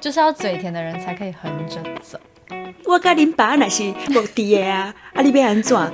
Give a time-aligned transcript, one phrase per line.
[0.00, 2.18] 就是要嘴甜的人才可以横着走。
[2.84, 5.92] 我跟恁爸那是无敌的啊，啊你要安怎？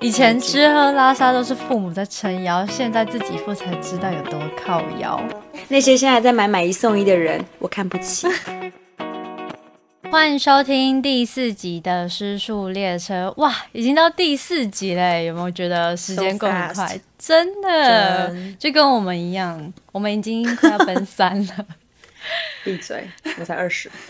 [0.00, 5.18] 以前吃喝拉撒都是父母在撑腰，现在自己付才知道有多靠腰。
[5.68, 8.26] 那些现在在买买一送一的人，我看不起。
[10.10, 13.28] 欢迎收听第四集的《失速列车》。
[13.40, 17.00] 哇，已经到第四集嘞，有没有觉得时间过很快？
[17.18, 21.66] 真的，就跟我们一样，我们已经快要奔三了。
[22.64, 23.90] 闭嘴，我才二十。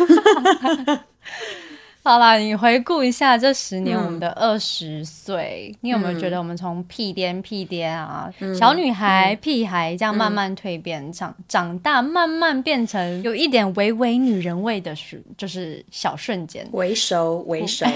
[2.06, 17.86] 好啦，你回顾一下这十年我们的二十岁，你有没有觉得我们从屁颠屁颠啊，小女孩、屁孩这样慢慢蜕变，长长大，慢慢变成有一点微微女人味的时，就是小瞬间，微熟微熟，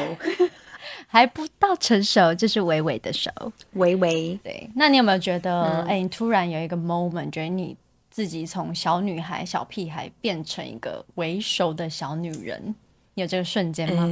[1.06, 3.30] 还不到成熟，就是微微的熟，
[3.74, 4.40] 微微。
[4.42, 7.76] 对，那你有没有觉得，哎，你突然有一个 moment，觉得你
[8.18, 12.74] 自己从小女孩、小屁孩变成一个为首的小女人？
[13.14, 14.10] 有这个瞬间吗？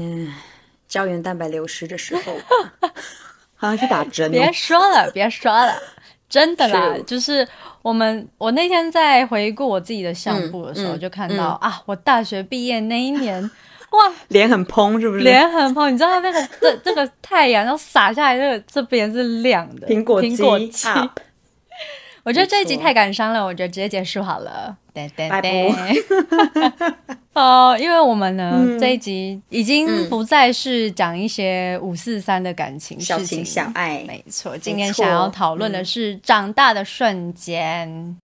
[0.86, 2.38] 胶原蛋白流失的时候，
[3.56, 4.30] 好像去打针。
[4.30, 5.74] 别说了，别说了，
[6.28, 6.96] 真的啦！
[7.04, 7.44] 就是
[7.82, 13.42] 我们，我那天在回顾我自己的相簿的时候，就看到啊，我大学毕业那一年，
[13.90, 15.24] 哇， 脸很嘭，是不是？
[15.24, 20.86] 脸很嘭，你知道那个这这个太阳要洒下来，这个这边是亮的苹果苹果肌。
[22.26, 24.76] 我觉得这一集太感伤了，我觉得直接结束好了。
[24.92, 25.70] 拜拜。
[27.34, 34.58] 哦，因为我们呢这一集已经不再是讲一些五四三的感情小情小爱，没错。
[34.58, 38.16] 今天想要讨论的是长大的瞬间。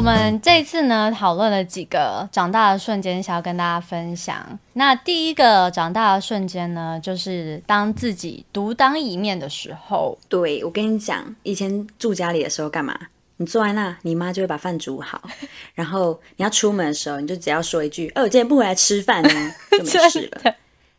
[0.00, 4.58] 我们这次呢讨论了几个长大的瞬间，想要跟大家分享。
[4.72, 10.16] 那第一个长大的瞬间呢，就是当自己独当一面的时候。
[10.30, 12.98] 对我跟你讲，以前住家里的时候干嘛？
[13.36, 15.20] 你坐在那，你妈就会把饭煮好，
[15.76, 20.54] 然后你要出门的时候，你就只要说一句：“哦，我今天不回来吃饭呢， 就没事了。”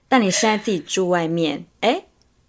[0.07, 2.03] 但你现在自己住外面，哎，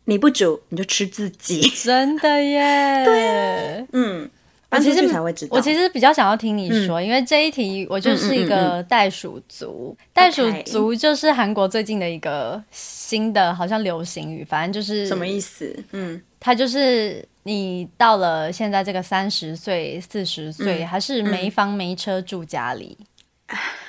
[0.04, 3.02] 你不煮你就吃自己，真的耶。
[3.06, 4.30] 对，嗯。
[4.72, 9.94] 我其实我其实比较想要听你说，因为这一题我就是一个袋鼠族。
[10.12, 15.76] 袋鼠族就是韩国最近的一个新的好像流行语，反正就是什么意思？
[15.92, 22.96] 嗯，它就是你到了现在这个三十岁、四十岁，还是没房没车住家里。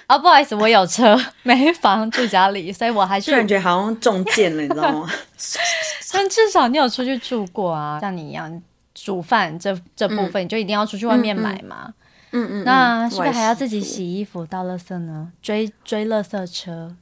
[0.07, 5.09] 啊，不好意思，我有车 没房住家里，所以我还是突然觉得好像中箭了，你知道吗？
[6.11, 8.61] 但至少你有出去住过啊，像你一样。
[8.93, 11.93] 煮饭这这部分，你就一定要出去外面买嘛？
[12.31, 15.31] 嗯嗯，那是不是还要自己洗衣服、倒垃圾呢？
[15.41, 16.95] 追追垃圾车？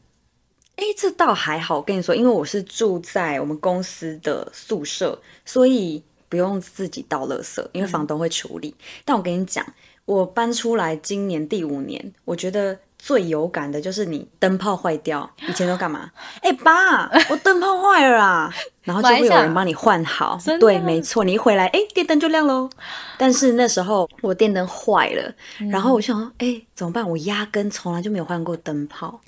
[0.75, 1.77] 哎，这倒还好。
[1.77, 8.75] 我跟你说，因为我是住在我们公司的宿舍，所以不用自己倒垃圾，因为房东会处理。
[9.05, 9.65] 但我跟你讲，
[10.05, 12.77] 我搬出来今年第五年，我觉得。
[13.03, 16.11] 最有感的就是你灯泡坏掉， 以前都干嘛？
[16.43, 18.53] 哎，爸，我灯泡坏了啊！
[18.83, 20.39] 然后就会有人帮你换好。
[20.59, 22.69] 对，没错，你一回来，哎，电灯就亮喽。
[23.17, 25.33] 但是那时候我电灯坏了，
[25.71, 27.07] 然后我想说，哎，怎么办？
[27.07, 29.19] 我压根从来就没有换过灯泡。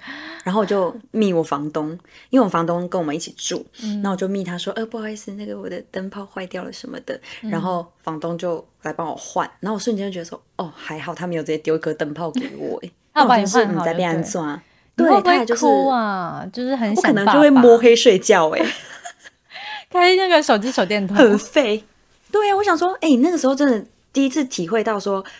[0.43, 1.89] 然后我就密我房东，
[2.29, 3.65] 因为我房东跟我们一起住，
[4.03, 7.19] 那我就密他说，呃，不好意思，那个我的灯泡坏掉了什么的。
[7.41, 12.81] 然后房东就来帮我换，然后我瞬间就觉得说，哦，还好他没有直接丢一颗灯泡给我，
[13.13, 13.21] 哎。
[13.21, 14.59] 他把你换好，在变装，
[14.95, 18.65] 对，他也就是哭啊，就是很可能就会摸黑睡觉哎，
[19.89, 21.15] 开那个手机手电筒。
[21.15, 21.83] 很废，
[22.31, 25.31] 对呀，我想说，哎，那个时候真的第一次体会到说，哎。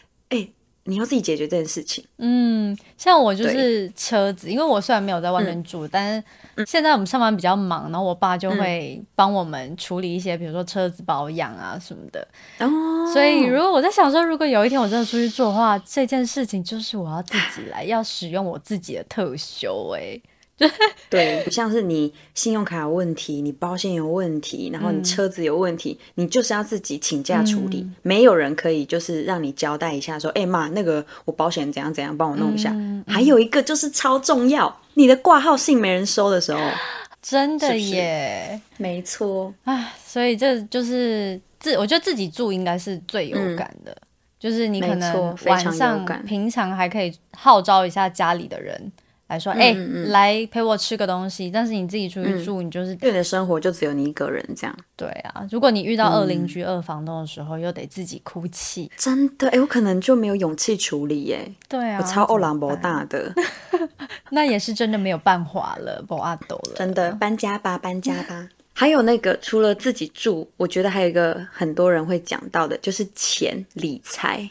[0.85, 2.03] 你要自己解决这件事情。
[2.17, 12.27] 嗯，像我就是车子，因为我虽然没有在外面住，但是现在我们上班比较忙，然后我爸就会帮我们处理一些，比如说车子保养啊什么的。
[12.59, 13.11] 哦。
[13.13, 20.19] 所以如果我在想说，如果有一天我真的出去做的话，这件事情就是我要自己来，要使用我自己的特修，哎。
[21.09, 32.73] 对，不 像是你信用卡有问题，你保险有问题，然后你车子有问题，你就是要自己请假处理，没有人可以就是让你交代一下说，哎妈，那个我保险怎样怎样，帮我弄一下。
[33.07, 36.59] 还有一个就是超重要，你的挂号信没人收的时候，
[37.21, 43.95] 真的耶，没错啊，所以这就是自，我觉得自己住应该是最有感的，
[44.39, 48.91] 就是你可能晚上平常还可以号召一下家里的人。
[49.27, 49.73] 来说，哎，
[50.07, 51.49] 来陪我吃个东西。
[51.49, 54.77] 但是你自己出去住，你就是你的生活就只有你一个人这样。
[54.95, 61.51] 对啊，如果你遇到二邻居、二房东的时候，又得自己哭泣，真的，哎，我可能就没有勇气处理耶。
[61.67, 63.33] 对啊，我超欧朗博大的，
[64.29, 66.73] 那也是真的没有办法了，博阿斗了。
[66.75, 68.47] 真的搬家吧，搬家吧。
[68.75, 74.49] 还有那个除了自己住，我觉得还有一个很多人会讲到的，就是钱理财。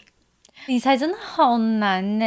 [0.67, 2.25] 理财真的好难呢。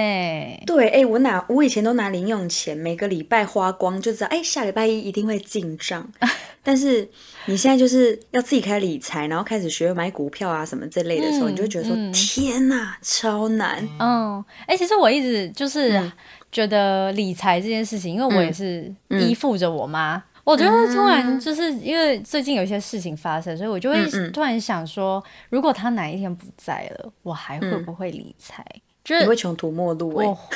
[0.66, 6.10] 对，哎，我拿我以前都拿零用钱，每个礼拜花光就知道，哎，下礼拜一一定会进账。
[6.62, 7.08] 但是
[7.46, 13.88] 你现在就是要自己开理财，然后开始学买股票啊什么这类的时候，你就觉得说，天哪，超难。
[14.00, 16.12] 嗯，哎，其实我一直就是
[16.52, 20.22] 觉得理财这件事情，因为我也是依附着我妈。
[20.46, 28.64] 我觉得突然就是因为最近有一些事情发生，所以我就会突然想说，如果他哪一天不在了，我还会不会理财？
[29.04, 30.10] 就是你会穷途末路？
[30.10, 30.54] 我会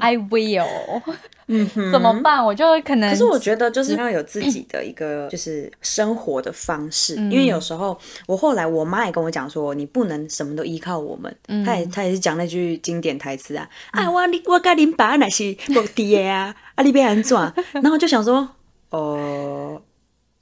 [0.00, 0.66] ，I will。
[1.52, 2.44] 嗯，怎么办？
[2.44, 3.10] 我就可能。
[3.10, 7.96] 可是我觉得就是要有自己的一个就是生活的方式，因为有时候
[8.26, 11.36] 我后来我妈也跟我讲说，你不能什么都依靠我们。
[11.64, 17.36] 她也她也是讲那句经典台词啊，啊我你我跟恁爸那是无爹啊，啊你别安怎？
[17.82, 18.48] 然后就想说。
[18.90, 19.80] 哦，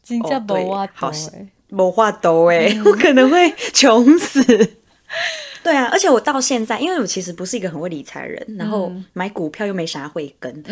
[0.02, 1.20] 真正无话多
[1.70, 4.42] 无话多哎， 我可能会穷死。
[5.62, 10.64] 对啊，而且我到现在，因为我其实不是一个很会理财人，然后买股票又没啥会跟，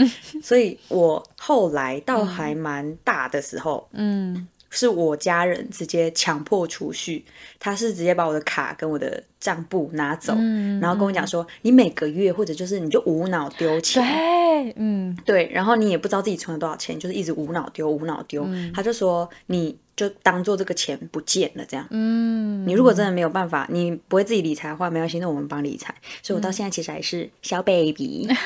[0.43, 4.47] 所以我后来到还蛮大的时候，嗯。
[4.71, 7.25] 是我家人直接强迫储蓄，
[7.59, 10.35] 他是直接把我的卡跟我的账簿拿走，
[10.81, 19.79] 然后跟我讲说，你每个月或者就是你就无脑丢钱，对，嗯，对，然后你也不知道自己存了多少钱，就是一直无脑丢，无脑丢，他就说你。
[19.97, 21.87] 就当做这个钱不见了，这样。
[21.91, 25.95] 嗯，你如果真的没有办法，你不会自己理财的话，没关系，那我们帮理财。
[26.23, 28.29] 所以我到现在其实还是小 baby。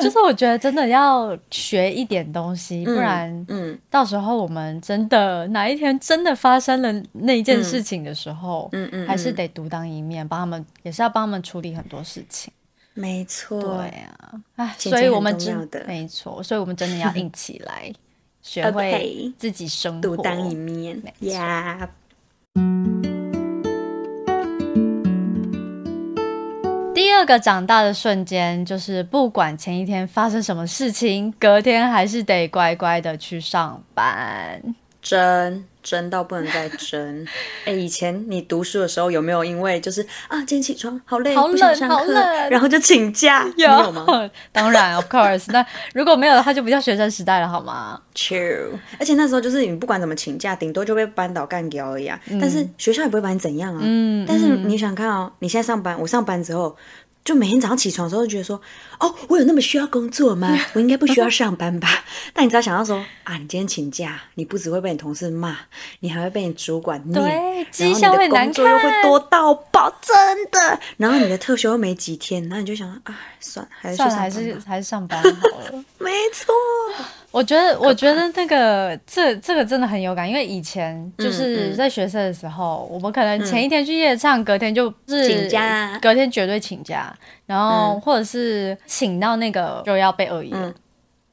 [0.00, 12.52] 就是我觉得真的要学一点东西，不然，嗯，到时候我们真的哪一天真的发生了那一件事情的时候，嗯嗯，还是得独当一面，帮他们也是要帮他们处理很多事情。
[12.94, 17.90] 没错，对啊，哎，所以我们真的没错，所以我们真的要硬起来。
[18.42, 21.88] 学会自己生活，独当一面呀。
[26.94, 34.60] 第二个长大的瞬间，就是不管前一天发生什么事情，隔天还是得乖乖的去上班。
[35.02, 35.64] 真。
[35.82, 37.26] 真到不能再真。
[37.64, 43.44] 哎，以前你读书的时候有没有因为就是啊，今天起床好累，好冷，好冷，然后就请假？
[43.58, 44.06] 有吗？
[44.52, 45.46] 当然，of course。
[45.50, 48.78] 那如果没有的话，就不叫学生时代了，好吗？True。
[49.00, 52.16] 而且那时候就是你不管怎么请假，顶多就被班导干掉而已啊。
[52.40, 53.80] 但是学校也不会把你怎样啊。
[53.82, 54.24] 嗯。
[54.24, 56.76] 但是你想看哦，你现在上班，我上班之后。
[57.24, 58.60] 就每天早上起床的时候，就觉得说，
[58.98, 60.58] 哦，我有那么需要工作吗？
[60.74, 62.04] 我应该不需要上班吧？
[62.32, 65.56] 但你只要想到说，啊，你今天请假，你不只会被你同事骂，
[66.00, 70.80] 你还会被你主管念，然后你的工作又会多到爆，真的。
[70.96, 75.84] 然后你的特休又没几天，然后你就想，啊，算了，还是还是 还是上班好了。
[75.98, 76.52] 没错。
[77.32, 87.12] 我觉得，我觉得那个这这个真的很有感，因为以前就是在学生的时候，我们可能前一天去夜唱，隔天就是请假，隔天绝对请假，
[87.46, 90.72] 然后或者是请到那个就要被恶意了，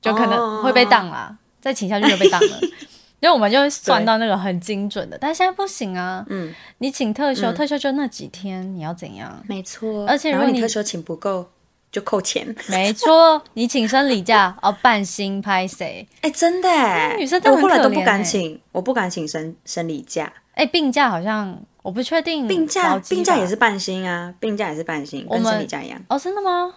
[0.01, 2.59] 就可能会被当啦，再请下去就被当了，
[3.19, 9.43] 因为我们就会算到那个很精准的，但现在不行啊，嗯，你请特休，特休就那几天，你要怎样？
[9.47, 11.45] 没错，而且如果你特休请不够。
[11.91, 13.41] 就扣钱，没错。
[13.53, 16.07] 你请生理假 哦，半薪拍谁？
[16.21, 16.69] 哎，真的，
[17.17, 20.31] 女生我后来都不敢请，我不敢请生生理假。
[20.53, 25.99] 哎，病假好像我不确定，病假病假也是半薪啊，病假也是半薪，跟生理假一样。
[26.09, 26.73] 哦，真的吗？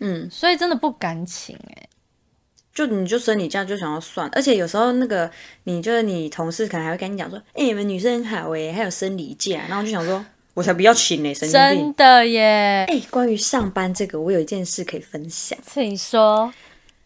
[0.00, 1.88] 嗯，所以真的不敢请哎。
[2.72, 5.30] 就你就生理假就想要算，而且有时候那个
[5.64, 10.24] 你就是你同事可能还会跟你讲说，哎，你们女生很好哎，还有生理假，然后就想说。
[10.58, 11.78] 我才不要请呢，神经病！
[11.78, 12.84] 真的耶！
[12.88, 16.52] 哎，关于上班这个，我有一件事可以分享，请说。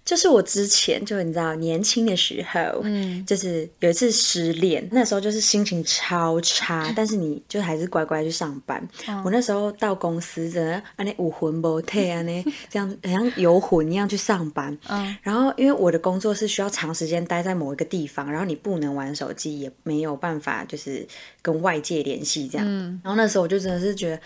[0.04, 8.86] 就是我之前就你知道年轻的时候，嗯，就是有一次失恋，那时候就是心情超差， 但是你就还是乖乖去上班。
[9.24, 14.76] 我那时候到公司真的啊那武魂不退啊那这样好像游魂一样去上班。
[14.88, 21.06] 嗯，然后因为我的工作是需要长时间待在某一个地方，然后你不能玩手机，也没有办法就是
[21.40, 22.66] 跟外界联系这样。
[22.68, 24.20] 嗯，然后那时候我就真的是觉得。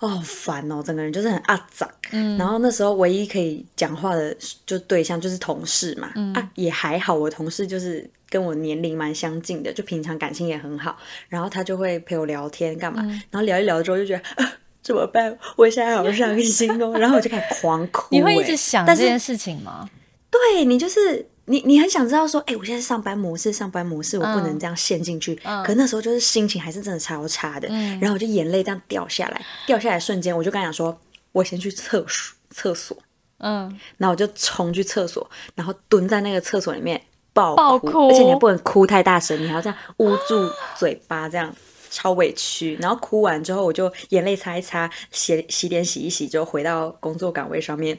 [0.00, 1.90] 哦，好烦哦，整个人就是很阿杂。
[2.12, 6.12] 嗯，然后那时候唯一可以讲话的就对象就是同事嘛。
[6.14, 10.96] 嗯啊，也还好，我同事就是跟我年龄蛮相近的，就平常感情也很好。
[11.28, 13.02] 然后他就会陪我聊天干嘛？
[13.30, 14.52] 然后聊一聊之后就觉得啊
[14.82, 15.36] 怎么办？
[15.56, 16.92] 我现在好伤心哦。
[16.98, 18.06] 然后我就开始狂哭。
[18.10, 19.90] 你会一直想这件事情吗？
[20.30, 21.26] 对你就是。
[21.48, 25.34] 你你很想知道说，哎，我现在上班模式，上班模式，我不能这样陷进去。
[25.64, 27.68] 可那时候就是心情还是真的超差的，
[28.00, 30.98] 然后我就眼泪这样掉下来，掉下来瞬间，我就跟他讲说，
[31.32, 32.96] 我先去厕所，厕所。
[33.38, 37.00] 嗯，然后我就冲去厕所，然后蹲在那个厕所里面，
[37.32, 41.54] 爆哭，而且你还不能哭太大声，你还要这样捂住嘴巴，这样
[41.88, 42.76] 超委屈。
[42.80, 47.96] 然后哭完之后，我就眼泪擦一擦，洗洗脸洗一洗，就回到工作岗位上面。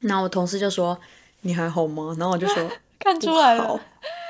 [0.00, 0.98] 然后我同事就说
[1.42, 2.68] ：“你还好吗？”然后我就说
[2.98, 3.80] ：“看出来了，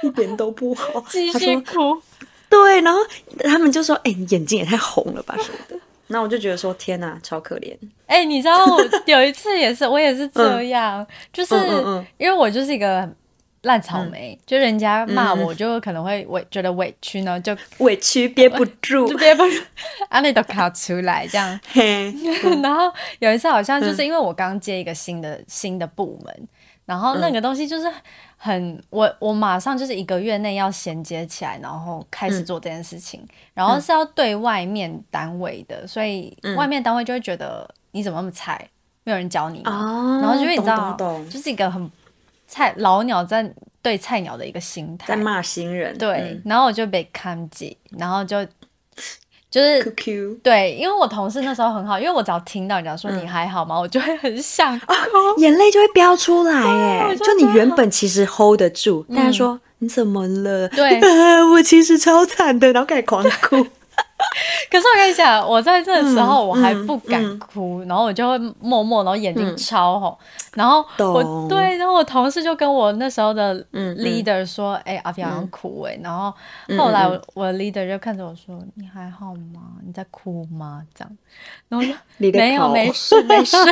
[0.03, 1.03] 一点都不好。
[1.09, 2.01] ”继续哭。
[2.51, 2.99] 对，然后
[3.45, 5.77] 他们就说：“哎，你眼睛也太红了吧什么的。”
[6.09, 7.75] 那我就觉得说：“天哪，超可怜。”
[8.07, 11.55] 哎，你知道我有一次也是， 我也是这样，就是
[12.19, 13.09] 因为我就是一个
[13.63, 19.63] 烂草莓，就人家骂我，就可能会委觉得委屈呢，就委屈憋不住，就憋不住，
[20.11, 21.59] 啊，那都卡出来这样。
[22.63, 26.49] 然后有一次好像就是因为我刚接一个新的新的部门，
[26.85, 27.93] 然后那个东西就是。
[28.45, 33.25] 很，我我马上就是一个月内要衔接起来，然后开始做这件事情，
[33.55, 38.69] 然后是要对外面单位的，所以外面单位就会觉得你怎么那么菜，
[39.05, 40.97] 没有人教你，然后就会你知道，
[41.31, 41.89] 就是一个很
[42.49, 43.49] 菜老鸟在
[43.81, 48.45] 对菜鸟的一个心态，在骂新人，对，然后我就被看紧，然后就。
[49.53, 49.85] 就是
[50.43, 54.87] 对，因为我同事那时候很好，因为我只要听到人家说你还好吗，我就会很想哭，
[55.37, 60.67] 眼泪就会飙出来，哎，就你原本其实 hold 得住，大家说你怎么了？
[60.71, 60.99] 对，
[61.53, 63.67] 我其实超惨的，然后开始狂哭。
[64.71, 70.17] 可是我跟你讲，我在这个时候我还不敢哭，然后我就会默默，然后眼睛超红，
[70.55, 76.33] 然后我对，然后我同事就跟我那时候的 leader 说：“哎，阿飘要哭哎。”然后
[76.79, 79.61] 后来我的 leader 就看着我说：“你还好吗？
[79.85, 81.17] 你在哭吗？”这样，
[81.69, 81.95] 然后说：
[82.33, 83.57] “没有，没事，没事。”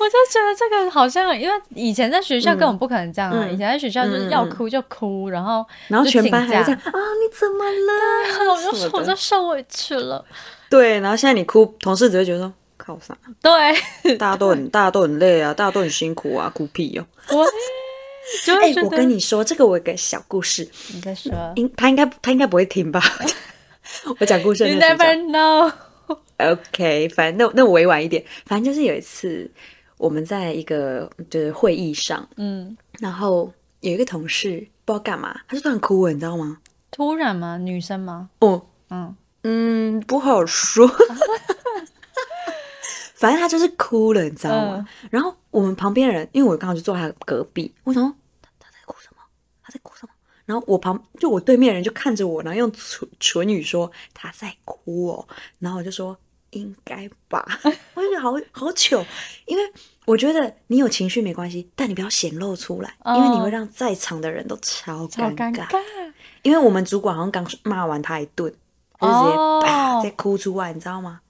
[0.00, 3.46] 我就觉得这个好像，因为以前在学校根本不可能这样啊！
[3.48, 8.52] 以前在学校就是要哭就哭，然后然后全班还在啊，你怎么了？
[8.52, 10.24] 我就说我就受委屈了。
[10.70, 13.16] 对，然后现在你哭，同事只会觉得说靠啥？
[13.42, 17.04] 对，大家都很大家都很累啊，大家都很辛苦啊，哭屁哦！
[17.30, 17.44] 我，
[18.54, 20.68] 哎，我跟你说，这个我有个小故事。
[20.94, 21.32] 你在说？
[21.56, 23.02] 应他应该他应该不会听吧？
[24.20, 24.68] 我讲故事。
[24.68, 25.72] You never know.
[26.36, 29.50] OK，反正那那我委婉一点，反正就是有一次。
[29.98, 36.58] 我们在一个就是会议上，嗯，然后有一个同事不知道干嘛，他就突然哭了，你知道吗？
[36.90, 37.58] 突然吗？
[37.58, 38.30] 女生吗？
[38.38, 40.88] 哦，嗯嗯，不好说。
[43.16, 44.88] 反正他就是哭了，你知道吗？
[45.10, 49.22] 然后我们旁边人，因为我刚好就坐他隔壁，我想说他他在哭什么？
[49.62, 50.12] 他在哭什么？
[50.46, 55.28] 然后我旁就我对面人就看着我，然后用唇唇语说他在哭哦，
[55.58, 56.16] 然后我就说。
[56.50, 57.44] 应该吧，
[57.94, 59.04] 我觉得好好糗，
[59.46, 59.62] 因为
[60.06, 65.66] 我觉得你有情绪没关系，但你不要显露出来，因为你会让在场的人都超尴尬。
[66.42, 68.50] 因为我们主管好像刚骂完他一顿，
[69.00, 71.20] 就直接啪再哭出来，你知道吗？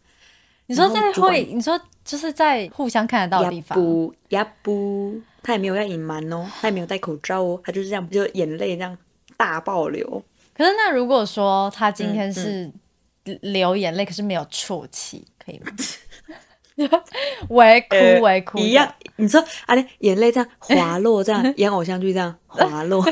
[0.67, 8.97] 你说在会，你说就是在互相看得到的地方，不呀不，他也没有要隐瞒哦，他也没有戴口罩哦，他就是这样，就眼泪这样
[9.37, 10.23] 大爆流。
[10.55, 12.71] 可是那如果说他今天是。
[13.43, 15.73] 流眼泪，可是没有啜泣，可以吗？
[17.49, 18.89] 微哭微哭一样。
[19.17, 23.05] 你说啊，眼泪这样滑落，这样 演偶像剧这样滑落，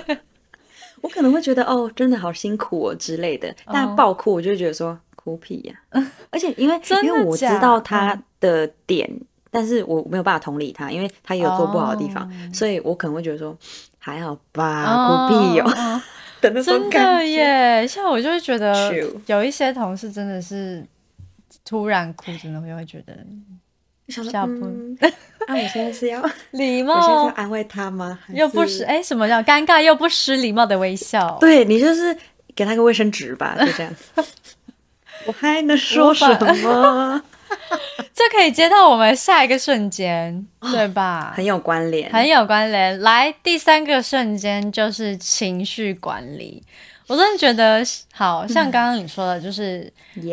[1.02, 3.52] 我可能会觉得哦，真的好辛苦哦之类的。
[3.66, 5.75] 但爆哭，我就觉得说哭屁呀。
[6.30, 9.11] 而且因为因为我知道他的点，
[9.50, 13.56] 但是我没有办法同理他，因为他也有做不好的地方，所以我可能会觉得说
[13.99, 16.00] 还好吧，哭屁哦。
[16.40, 18.93] 真的耶，像我就会觉得
[19.26, 20.85] 有一些同事真的是
[21.64, 23.16] 突然哭，真的会会觉得
[24.09, 24.52] 下不。
[25.00, 25.09] 那
[25.55, 28.19] 我现在是要礼貌，我现在要安慰他吗？
[28.28, 31.37] 又不失哎，什么叫尴尬又不失礼貌的微笑？
[31.40, 32.16] 对你就是
[32.55, 33.95] 给他个卫生纸吧，就这样。
[35.26, 36.26] 我还能说什
[36.62, 37.23] 么？
[38.14, 41.32] 这可以接到我们下一个瞬间，对吧？
[41.36, 42.98] 很有关联，很有关联。
[43.00, 46.62] 来，第三个瞬间就是情绪管理。
[47.08, 49.92] 我真的觉得，好像刚刚你说的，就是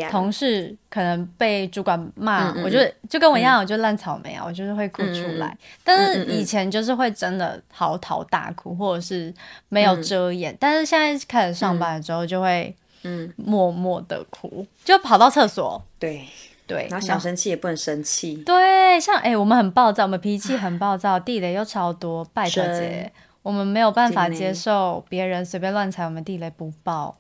[0.09, 5.55] 同事可能被主管骂，我就就跟我一样，我就烂草莓啊，我就是会哭出来。
[5.83, 9.31] 但是以前就是会真的嚎啕大哭，或者是
[9.69, 10.55] 没有遮掩。
[10.59, 15.79] 但是现在开始上班之后，就会嗯默默的哭，就跑到厕所。
[15.99, 16.25] 对。
[16.65, 18.35] 对，然后想生气也不能生气。
[18.45, 27.17] 对，像哎，我们很暴躁，我们脾气很暴躁，地雷又超多，拜托姐，我们没有办法接受别人随便乱踩我们地雷不爆。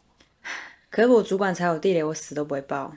[0.89, 2.93] 可是我主管踩我地雷，我死都不会爆。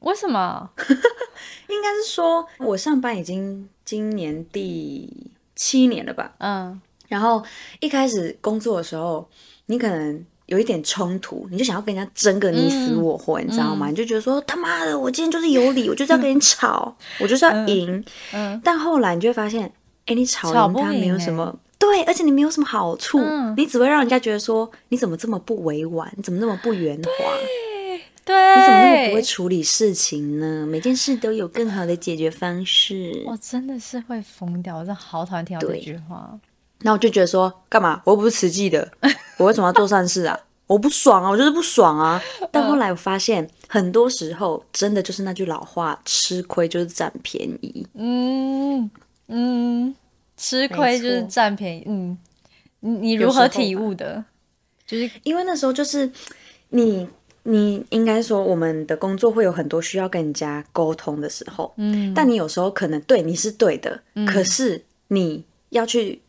[0.00, 0.70] 为什么？
[1.68, 6.34] 应该是说我上班已经今年第七年了吧？
[6.38, 7.44] 嗯，然后
[7.80, 9.28] 一开始工作的时候，
[9.66, 10.24] 你可能。
[10.46, 13.88] 有一点冲突，你就想要跟人家争个你死我活，你知道吗？
[13.88, 18.04] 你就觉得说他妈的，我今天就是有理，我就是要跟你吵，我就是要赢。
[18.62, 19.72] 但后来你就会发现，
[20.06, 23.20] 哎，你吵赢他没有什么，对，而且你没有什么好处，
[23.56, 27.10] 你只会让人家觉得说你怎么这么不委婉，你怎么那么不圆滑，
[28.24, 30.66] 对，你怎么那么不会处理事情呢？
[30.66, 33.22] 每件事都有更好的解决方式。
[33.26, 36.38] 我真的是会疯掉，我真的好讨厌听到这句话。
[36.82, 38.02] 那我就觉得说，干嘛？
[38.04, 38.90] 我又不是慈济的，
[39.38, 40.38] 我为什么要做善事啊？
[40.66, 42.22] 我不爽啊，我就是不爽啊。
[42.50, 47.86] 但后来我发现，很多时候真的就是那句老话：吃亏就是占便宜。
[47.94, 48.90] 嗯
[49.28, 49.94] 嗯。
[50.36, 52.18] 吃亏就是占便宜，嗯，
[52.80, 54.24] 你你如何体悟的？
[54.84, 56.10] 就是因为那时候就是
[56.70, 57.08] 你
[57.44, 66.20] 你应该说我们的工作会有很多需要跟人家沟通的时候，嗯，但你有时候可能对你是对的，可是你要去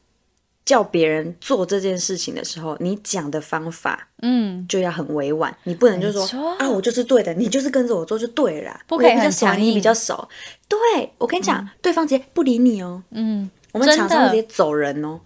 [0.66, 10.28] 叫别人做这件事情的时候，你讲的方法，嗯，就要很委婉，你不能就说啊，我就是对的，你就是跟着我做就对了，不可以很强硬，你比较熟，
[10.68, 10.78] 对
[11.20, 13.50] 我跟你讲，对方直接不理你哦，嗯。
[13.72, 15.20] 我们场上直接走人哦，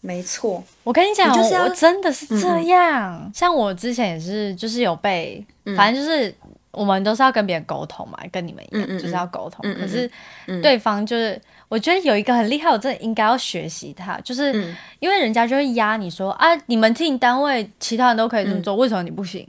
[0.00, 3.28] 没错，我跟你讲，我真的是这样。
[3.34, 5.44] 像我之前也是，就是有被，
[5.76, 6.32] 反正就是
[6.70, 9.64] 我们都是要跟别人沟通嘛，跟你们一样，就是要沟通。
[9.74, 10.08] 可是
[10.62, 19.46] 对方就是，我觉得有一个很厉害，我真的应该要学习他，就是因为人家就会压你说啊，你们听单位其他人都可以这么做，为什么你不行？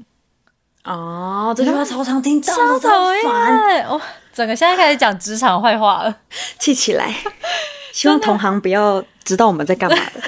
[0.83, 3.23] 哦，这句话超常听到，超讨厌！
[3.89, 3.99] 我
[4.31, 6.17] 整个现在开始讲职场坏话了，
[6.59, 7.13] 气起来。
[7.91, 10.21] 希望同行不要知道我们在干嘛的。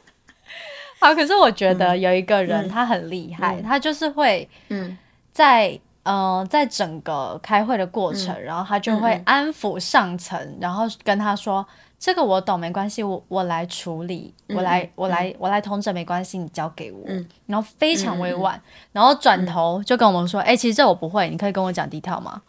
[1.00, 4.98] 好，可是我觉得有一个人他很厉害，他就是会嗯，
[5.32, 11.66] 在呃在整个开会的过程，然后他就会安抚上层，然后跟他说
[11.98, 17.04] ：“这个我懂，没关系，我我来处理，我来我来我来通知，没关系，你交给我。”
[17.46, 18.60] 然后非常委婉，
[18.92, 22.42] 然后转头就跟我们说：“哎，其实这我不会，你可以跟我讲地套吗？”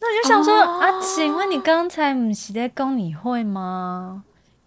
[0.00, 4.24] 那我就想说啊，请问你刚才不是在讲你会吗？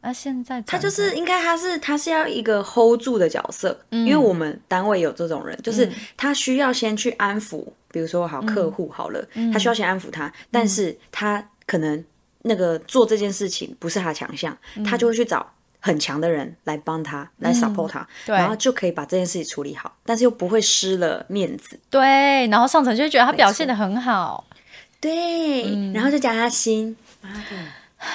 [0.07, 12.01] 那现在他就是应该他是他是要一个 hold 住的角色，因为我们单位有这种人，就是他需要先去安抚，比如说好客户好了，他需要先安抚他，但是他可能
[12.43, 15.45] 那个做这件事情不是他强项，他就会去找
[15.81, 21.77] 很强的人来帮他来 support 他，然后就可以把这件事情处理好，但是又不会失了面子。
[21.89, 24.47] 对，然后上层就觉得他表现的很好。
[25.01, 27.43] 对，然后就加他薪，妈的，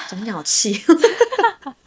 [0.08, 0.82] 怎么好气？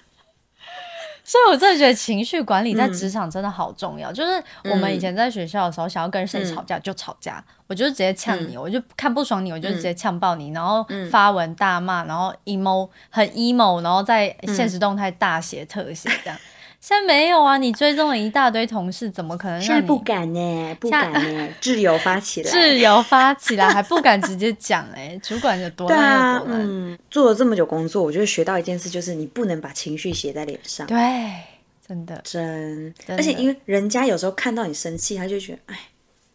[1.27, 4.13] 所以，我真的觉得情绪管理在职场真的好重要。
[4.13, 16.39] 就是我们以前在学校的时候，想要跟谁吵架就吵架，我就直接呛你，我就看不爽你，我就直接呛爆你，然后发文大骂，然后 emo 很 emo，然后在现实动态大写特写这样。
[16.81, 17.57] 现在没有啊！
[17.57, 19.59] 你追踪了一大堆同事，怎么可能？
[19.61, 26.97] 现在不敢呢， 不敢呢， 自由发起来，自由发起来 还不敢直接讲哎，主管有多难有多难。
[27.09, 30.85] 做了这么久工作，我觉得学到一件事，就是你不能把情绪写在脸上。
[30.85, 30.97] 对，
[31.87, 35.79] 真的真，而且因为人家有时候看到你生气，他就觉得哎，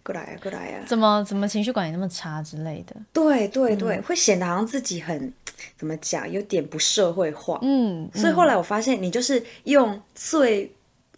[0.03, 2.97] 过来呀，过来呀，怎么怎么情绪管理那么差之类的。
[3.13, 5.33] 对对对，会显得好像自己很。
[5.77, 6.31] 怎么讲？
[6.31, 7.59] 有点不社会化。
[7.61, 10.73] 嗯，所以后来我发现，你就是用最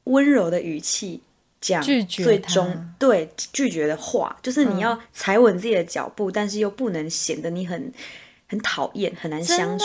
[0.04, 1.22] 温柔的语气
[1.60, 7.92] 讲最终对拒绝的话，就是你要踩稳自己的脚步，但是又不能显得你很
[8.48, 9.84] 很讨厌、很难相处。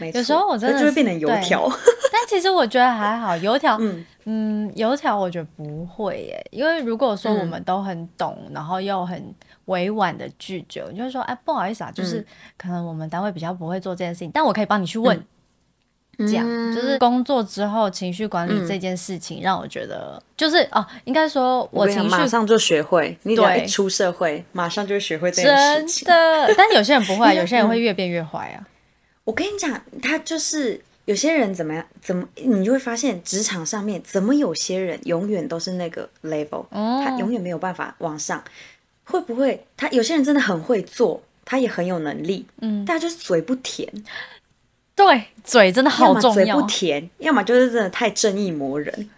[0.00, 1.68] 有时候我真的就会变成油条。
[2.12, 3.78] 但其实我觉得还好，油条，
[4.24, 9.34] 嗯，油条我觉得不会耶，因为如果说我们都很懂，然后又很。
[9.66, 12.22] 委婉的拒绝，就是说，哎，不好意思啊，就是
[12.58, 15.18] 可能我们单位比较不会做这件事情，但我可以帮你去问。
[16.18, 26.06] 这样就是工作之后情绪管理这件事情，让我觉得就是哦，应该说我情绪马上就学会，你只要一出社会，马上就会学会这件事情。
[26.06, 26.14] 真
[26.46, 28.60] 的，但有些人不会，有些人会越变越坏啊。
[29.24, 38.42] 我跟你讲，他就是有些人怎么样，怎么你就会发现职场上面怎么有些人永远都是那个 level，他永远没有办法往上。
[39.06, 43.86] 会不会他有些人真的很会做，他也很有能力，嗯，但就是嘴不甜。
[44.94, 46.34] 对，嘴真的好重要。
[46.34, 49.10] 嘴不甜，要么就是真的太正义魔人。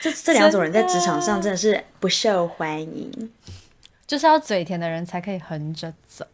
[0.00, 3.30] 这这两种人在职场上真的是不受欢迎。
[4.06, 6.24] 就是要嘴甜的人才可以横着走。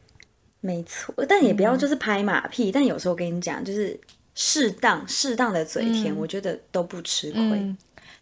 [0.63, 2.73] 没错，但也不要就是拍马屁。
[2.73, 3.99] 但有时候跟你讲，就是
[4.35, 7.77] 适当适当的嘴甜，我觉得都不吃亏。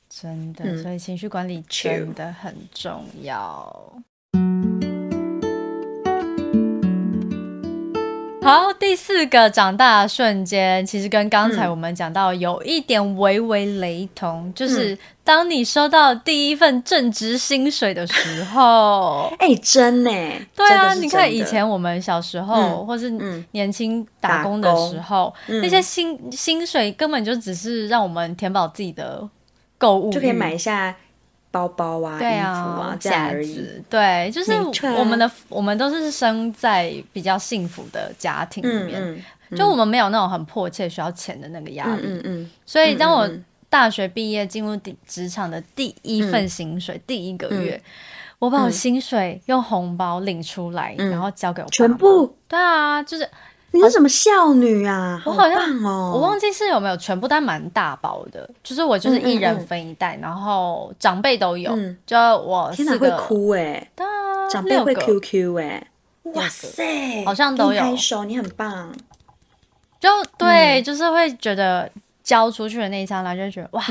[0.09, 4.03] 真的，所以情绪管理真的很重要。
[8.43, 19.31] 好，第四个长大的瞬间，其实跟刚才我们讲到有一点微微雷同，就是当你收到第一份正职薪水的时候。
[19.39, 20.11] 哎，真呢？
[20.57, 23.11] 对啊，你看以前我们小时候，或是
[23.53, 29.29] 年轻打工的时候，那些薪薪水根本就只是让我们填饱自己的
[29.77, 30.97] 购物，就可以买一下。
[31.51, 33.67] 包包啊，衣服啊，这样而已。
[33.89, 34.53] 对，就是
[34.97, 39.25] 我们的，我们都是生在比较幸福的家庭里面，
[39.57, 42.03] 就我们没有那种很迫切需要钱的那个压力。
[42.05, 42.51] 嗯嗯。
[42.65, 43.29] 所以，当我
[43.69, 47.83] 大学毕业进入职场的第一份薪水，第一个月，
[48.39, 52.37] 我把我薪水用红包领出来，然后交给我全部。
[52.47, 53.29] 对啊，就是。
[53.73, 55.23] 你是什么孝女啊？
[55.25, 58.49] 我好像哦，我忘记是有没有全部，但蛮大包的。
[58.65, 61.73] 就是我就是一人分一袋，然后长辈都有。
[62.05, 65.87] 就我四个会哭哎，对啊，长辈会 QQ 哎，
[66.35, 67.81] 哇塞，好像都有。
[67.81, 68.93] 拍手，你很棒。
[70.01, 71.91] 就对，就是会觉得
[72.25, 73.85] 交出去的那一刹那，就觉得哇，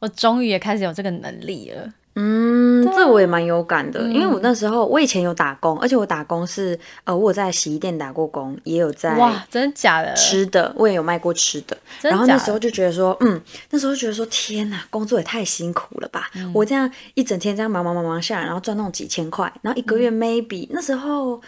[0.00, 1.92] 我终于也开始有这个能力了。
[2.20, 10.12] 嗯，这我也蛮有感的，因为我那时候我以前有打工，而且我打工是呃，我在洗衣店打过工，也有在哇，真的假的？
[10.14, 16.28] 吃的我也有卖过吃的，然后那时候就觉得说，嗯，那时候觉得说，天哪，工作也太辛苦了吧！
[16.52, 21.40] 我这样一整天这样忙忙忙忙下来，然后赚那种几千块，然后一个月 maybe 那时候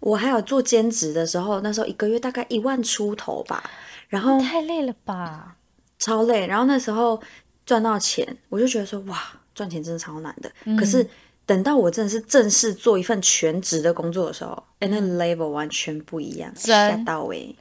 [0.00, 3.64] 我还有做兼职的时候，那时候一个月大概一万出头吧，
[4.08, 5.56] 然后太累了吧，
[5.98, 7.18] 超累，然后那时候
[7.64, 9.16] 赚到钱，我就觉得说，哇。
[9.58, 11.04] 赚钱真的超难的，可是
[11.44, 17.52] 等到我真的是正式做一份全职的工作的时候，哎，那 level 完全不一样，吓到哎，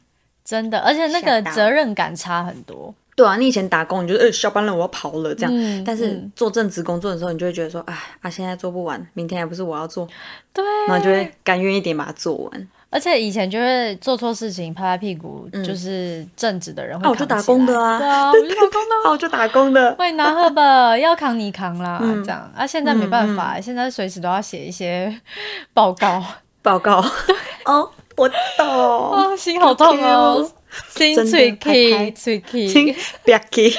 [0.45, 2.93] 真的，而且那个责任感差很多。
[3.15, 10.07] 对啊，你以前打工，你就得，哎，下班了我要跑了这样，但是做正职工作的时候，你就会觉得说，哎，啊，现在做不完，明天还不是我要做，
[10.53, 12.67] 对，然后就会甘愿一点把它做完。
[12.89, 17.09] 而且以前就会做错事情拍拍屁股，就是正直的人会。
[17.09, 19.95] 我就打工的啊，对 啊，我就打工的，我就打工的。
[19.95, 20.63] 会拿赫本
[21.01, 22.51] 要扛你扛啦，这样。
[22.55, 22.65] 啊。
[22.65, 25.13] 现在没办法，现在随时都要写一些
[25.73, 26.23] 报告，
[26.61, 27.03] 报告。
[27.65, 30.49] 哦，我懂，心好痛哦，
[30.89, 33.73] 心脆 key 脆 key，心瘪 key。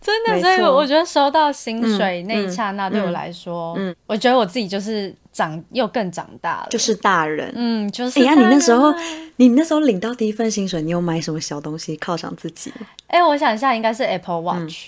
[0.00, 8.18] 真的，所以我觉得收到薪水那一刹那，对我来说，嗯，我觉得我自己就是长又更长大了，就是大人，嗯，就是。
[8.18, 8.92] 哎呀，你那时候，
[9.36, 12.72] 你那时候领到第一份薪水，你有买什么小东西犒赏自己？
[13.06, 14.86] 哎，我想一下，应该是 Apple Watch。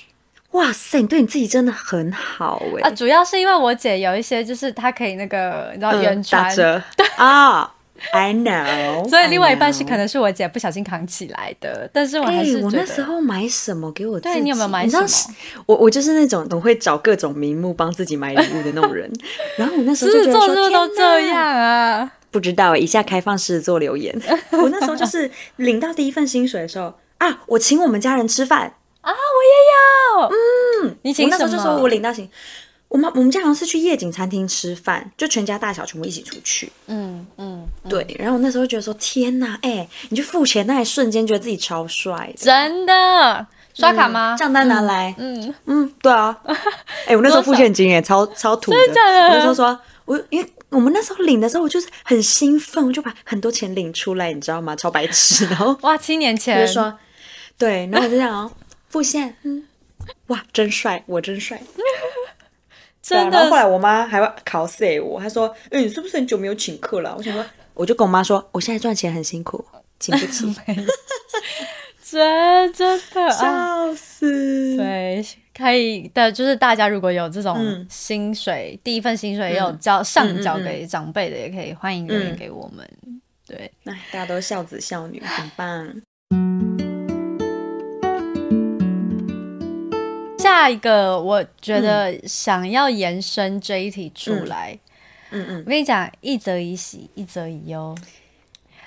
[0.50, 2.88] 哇塞，你对你自己真的很好哎。
[2.88, 7.73] 啊，主要是因为我姐有一些，就是她可以那个，你知道原穿 对啊。
[8.12, 14.40] I know， 所以另外一半是可能是我姐不小心扛起来的，但是我还是我那时候买什么给我自己？
[14.40, 15.06] 你有没有买什么？
[15.66, 19.10] 我我就是那种总会找各种名目帮自己买礼物的那种人。
[19.56, 22.12] 然后我那时候就觉得说， 都这样啊？
[22.30, 24.12] 不知道，以下开放式做留言。
[24.50, 30.32] 我那时候就是领到第一份薪水的时候啊，我请我们家人吃饭啊，我也
[30.82, 30.88] 有。
[30.88, 31.48] 嗯，你请什么？
[31.48, 32.28] 就说我领到薪。
[32.94, 36.70] 我们我们家好像是去夜景餐厅吃饭，就全家大小全部一起出去。
[36.86, 38.06] 嗯嗯，对。
[38.16, 42.32] 然后那时候觉得说，天哪，哎，你去付钱那一瞬间，觉得自己超帅。
[42.36, 43.44] 真的？
[43.74, 44.36] 刷卡吗？
[44.38, 45.12] 账单拿来。
[45.18, 46.38] 嗯嗯，对啊。
[47.08, 48.76] 哎，我那时候付现金，哎，超超土的。
[48.78, 54.76] 我那时候说，我因为我们那时候领的时候，我就是很兴奋，我就把很多钱领出来，你知道吗？
[54.76, 55.46] 超白痴。
[55.50, 56.96] 然后哇，七年前就说，
[57.58, 58.52] 对，然后我就想哦，
[58.88, 59.34] 付现。
[59.42, 59.64] 嗯，
[60.28, 61.60] 哇，真帅，我真帅。
[63.06, 69.62] 真的，然后后来我妈还会考死我，她说：“哎，你是不是很久没有请客了？”我想说，我就跟我妈说：“我现在赚钱很辛苦，
[70.00, 70.46] 请不起。
[72.02, 74.76] ”真真的笑死！
[74.76, 82.88] 对，可以的，就是大家如果有这种薪水，第一份薪水也有交上交给长辈的，也可以欢迎留言给我们。
[83.46, 86.83] 对，那大家都孝子孝女，很棒。
[90.54, 94.78] 下一个，我觉得想要延伸这一题出来，
[95.30, 97.92] 嗯嗯，我跟你讲，一则以喜，一则以忧，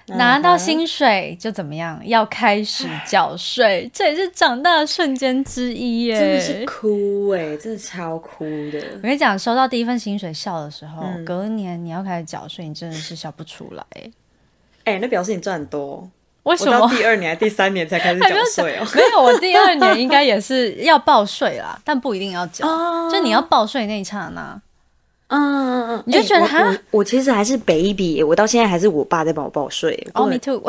[0.06, 2.02] 拿到薪水就怎么样？
[2.06, 6.18] 要开始缴税， 这也是长大的瞬间之一耶！
[6.18, 8.80] 真的是哭哎，真的超哭的。
[8.96, 13.84] 我跟你讲，收到第一份薪水笑的时候，隔年你要开始缴税，你真的是笑不出来。
[14.86, 16.10] 哎， 那表示你赚很多。
[16.48, 18.88] 为什么第二年、第三年才开始缴税哦？
[18.96, 22.66] 没有，我第二年应该也是要报税啦，但不一定要缴。
[23.12, 24.60] 就你要报税那一刹那，
[25.28, 30.08] 嗯嗯嗯，你就觉得哈，我其实还是 baby，我到现在还是我爸在帮我报税。
[30.14, 30.62] Oh me too，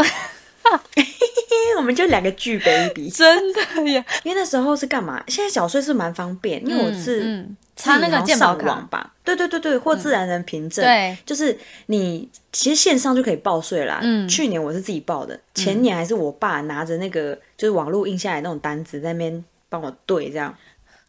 [1.77, 3.61] 我们就两个巨 baby， 真的
[3.93, 4.05] 呀。
[4.25, 5.23] 因为那时候是干嘛？
[5.29, 7.47] 现在缴税是蛮方便，因为我是
[7.83, 14.01] 他那个健保卡吧，对对对对，或自然人凭证，对，就是你其实线上就可以报税啦。
[14.03, 20.55] 嗯，去年我是自己报的，前年还是我爸拿着那个就是网络印下来那种单子在那边帮我对这样，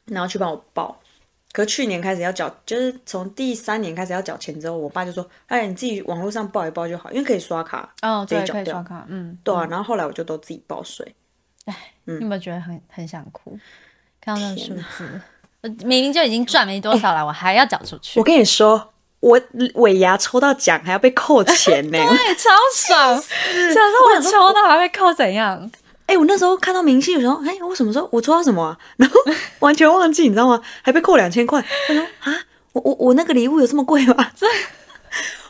[0.05, 0.99] 然后去帮我报。
[1.51, 9.65] 可去年开始要缴，就是从第三年开始要缴钱之后，我爸就说：“哎，你自己网络上报一报就好，因为可以刷卡。”哦，对，可以刷卡，嗯，对啊。
[9.65, 11.15] 然后后来我就都自己报税。
[11.65, 13.57] 哎，你有没有觉得很很想哭？
[14.21, 15.21] 看到那个数字。
[15.61, 18.19] 明明就已经赚没多少了，我还要缴出去。
[18.19, 19.39] 我跟你说，我
[19.75, 23.15] 尾牙抽到奖还要被扣钱呢， 对，超爽。
[23.21, 25.69] 想说我抽到还被扣怎样？
[26.05, 28.75] 哎，我那时候看到明细的时候，哎，我什么时候我抽到什么？
[28.97, 29.19] 然后
[29.59, 30.61] 完全忘记，你知道吗？
[30.81, 31.63] 还被扣两千块。
[31.89, 32.33] 我说啊，
[32.73, 34.31] 我我我那个礼物有这么贵吗？
[34.35, 34.47] 这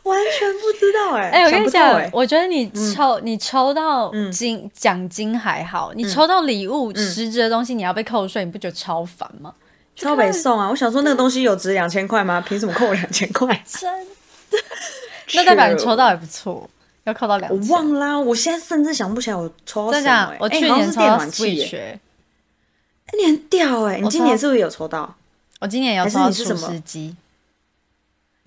[0.04, 1.30] 完全不知道哎。
[1.30, 9.54] 哎，我跟你讲，我觉得你抽你抽到金奖金还好，你抽到礼物实质的东西，你要被扣税，你不觉得超烦吗？
[10.00, 10.68] 超北送啊！
[10.70, 12.42] 我想说那个东西有值两千块吗？
[12.48, 13.48] 凭什么扣我两千块？
[13.68, 13.92] 真
[14.50, 14.58] 的？
[15.36, 16.68] 那代表你抽到也不错，
[17.04, 17.52] 要扣到两。
[17.52, 20.36] 我忘啦，我现在甚至想不起来我抽到什么。
[20.40, 21.78] 我去年抽到 Switch。
[21.78, 22.00] 哎，
[23.20, 24.00] 你很屌哎！
[24.00, 25.16] 你今年是不是有抽到？
[25.60, 27.16] 我今年有抽到厨师机。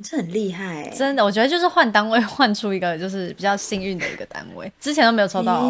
[0.02, 5.60] 这很厉害，真的，我觉得就是换单位换出一个就是比较幸运的一个单位， 之前都没有抽到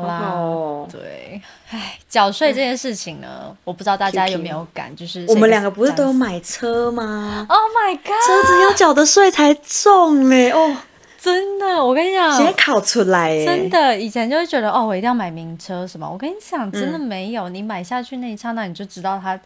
[0.00, 0.86] 哦。
[0.90, 10.76] 对，唉，缴税这件事情呢，我不知道大家有没有感，就是我们两个不是都有买车吗？Oh my god，车子要缴的税才重嘞哦，
[11.20, 19.38] 真的，我跟你讲，先考出来，真的，以前就会觉得哦，我一定要买名车什么，我跟你讲，真的没有，你买下去那一刹那，你就知道它，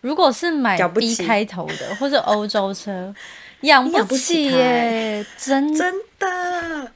[0.00, 3.14] 如果是买 B 开头的或者欧洲车。
[3.62, 6.92] 养不起耶，真真的。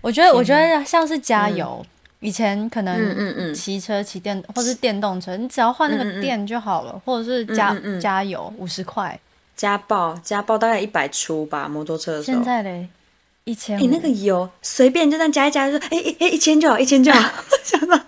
[0.00, 1.84] 我觉得，我觉得像是加油，
[2.20, 9.18] 以前可能骑车、骑电或是电动车，你只要换那个电就好了，或者是加加油五十块，
[9.56, 12.22] 加爆加爆大概一百出吧，摩托车。
[12.22, 12.88] 现在嘞，
[13.44, 13.78] 一千。
[13.78, 17.30] 你那个油随便就这样加一加，就说哎哎一千就好，一千就好，
[17.62, 17.98] 想到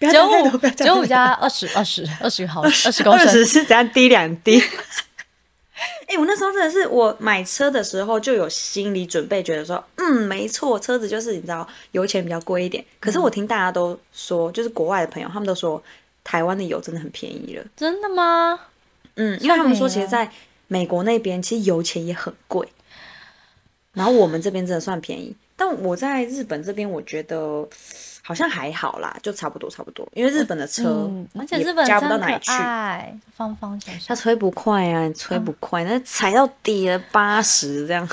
[0.00, 4.62] 九五九五加二十二十二十毫二十公升，二十是怎样滴两滴。
[6.06, 12.84] 哎，我那时候真的是，我买车的时候就有心理准备，觉得说，嗯，没错，车子就是你知道，油钱比较贵一点。
[13.00, 15.82] 可是我听大家都说，就是国外的朋友，他们都说
[16.22, 17.64] 台湾的油真的很便宜了。
[17.76, 18.60] 真的吗？
[19.16, 20.30] 嗯，因为他们说，其实在
[20.68, 22.68] 美国那边，其实油钱也很贵。
[23.92, 27.68] 然后我们这边真的算便宜，但我在日本这边，我觉得。
[28.26, 31.08] 好像还好啦，就差不多差不多，因为日本的车，
[31.38, 32.50] 而且日本加不到哪里去，
[33.36, 38.04] 方方正正，它吹不快啊，吹不快，那踩到底了八十这样。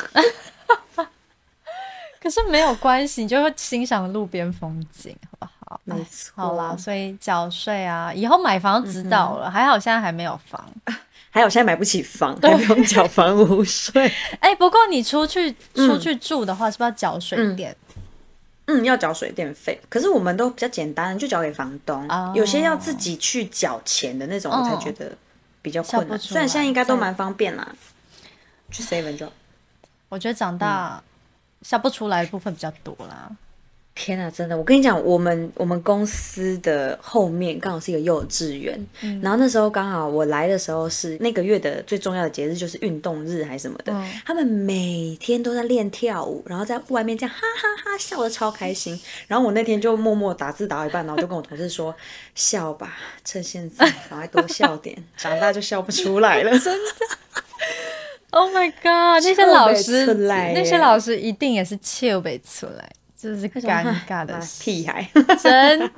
[2.22, 5.82] 可是没有关系，你就会欣赏路边风景，好不好？
[5.84, 6.32] 没错。
[6.36, 10.64] 好啦，所以缴税啊，以后买房知道了，还好现在还没有房，
[11.32, 14.10] 还好现在买不起房，还不用缴房屋税。
[14.40, 17.76] 哎，不过你出去出去住的话，是不是要缴水电？
[18.66, 22.08] 嗯，要缴水电费，可是我们都比较简单，就缴给房东。
[22.34, 25.12] 有些要自己去缴钱的那种，我才觉得
[25.62, 26.18] 比较困难。
[26.18, 27.76] 虽然现在应该都蛮方便啦，
[28.72, 29.30] 去 seven 就。
[30.10, 31.04] 我觉得长大
[31.62, 33.30] 笑不出来的部分比较多啦。
[33.96, 34.58] 天啊，真的！
[34.58, 38.88] 我跟你讲，我们我们公司的后面刚好是一个幼稚园，
[39.22, 43.94] 然后那时候刚好我来的时候是那个月的最重要的节日，就是运动日还是什么的。
[44.26, 49.00] 他们每天都在练跳舞，然后在外面这样哈哈哈笑的超开心。
[49.28, 51.96] 然后我那天就默默打字打到一半，然后就跟我同事说
[52.34, 56.92] ：“笑吧，趁现在赶快多笑点，长大就笑不出来了。”真的
[58.32, 59.24] ？Oh my god！
[59.24, 62.92] 那些老师，那些老师一定也是笑不出来。
[63.24, 65.08] 就是尴尬的 屁孩，
[65.42, 65.90] 真的。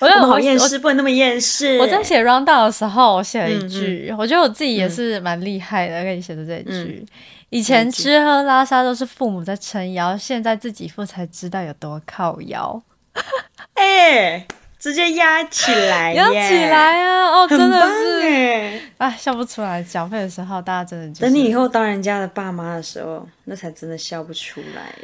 [0.00, 1.78] 我们好厌世，不能那么厌世。
[1.78, 7.04] 我在写 round down 的时候，我写了一句，我觉得我自己也是蛮厉害的，跟你写的这一句。
[7.50, 12.82] 以前吃喝拉撒都是父母在撑腰，现在自己付才知道有多靠腰。
[13.74, 14.46] 哎，
[14.78, 17.26] 直接压起来，压起来啊！
[17.26, 19.82] 哦，真的是，啊，笑不出来。
[19.82, 24.94] 缴费的时候，大家真的等你以后当人家的爸妈的时候，那才真的笑不出来。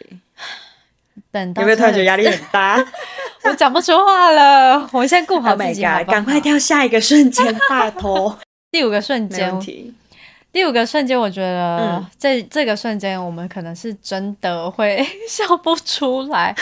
[1.33, 2.85] 等有没有突然觉得压力很大？
[3.44, 4.88] 我讲不出话了。
[4.92, 8.37] 我现在顾好自己，赶快跳下一个瞬间大头。
[8.72, 9.53] 第五个瞬间。
[10.53, 16.55] 第五个瞬间，我觉得这这个瞬间，我们可能是真的会 笑不出来，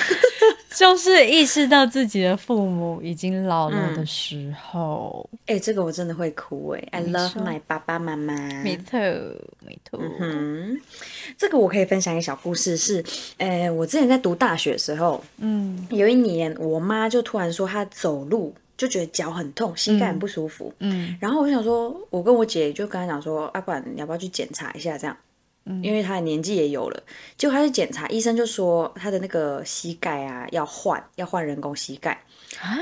[0.75, 5.29] 就是意识到自己的父母已经老了的时候。
[5.47, 8.35] 哎，这个我真的会哭哎！I love my 爸爸妈妈。
[8.35, 10.01] Me too, me too。
[10.21, 10.81] 嗯，
[11.39, 13.05] 这个我可以分享一个小故事，是，
[13.39, 18.55] 呃，我之前在读大学的时候，嗯，有一年我妈就突然说她走路。
[18.77, 20.75] 就觉得脚很痛，膝盖很不舒服。
[20.81, 25.17] 嗯，然后我想说，我跟我姐就跟她讲说，啊，不然你要不要去检查一下这样？
[25.67, 27.03] 嗯，因为他的年纪也有了，
[27.37, 32.23] 结果他去检查，医生就说他的那个膝盖啊要换，要换人工膝盖。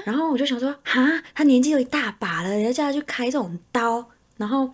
[0.04, 4.04] 然后我就想说，哈，他年纪有一大把了，人家叫他去开这种刀。
[4.36, 4.70] 然后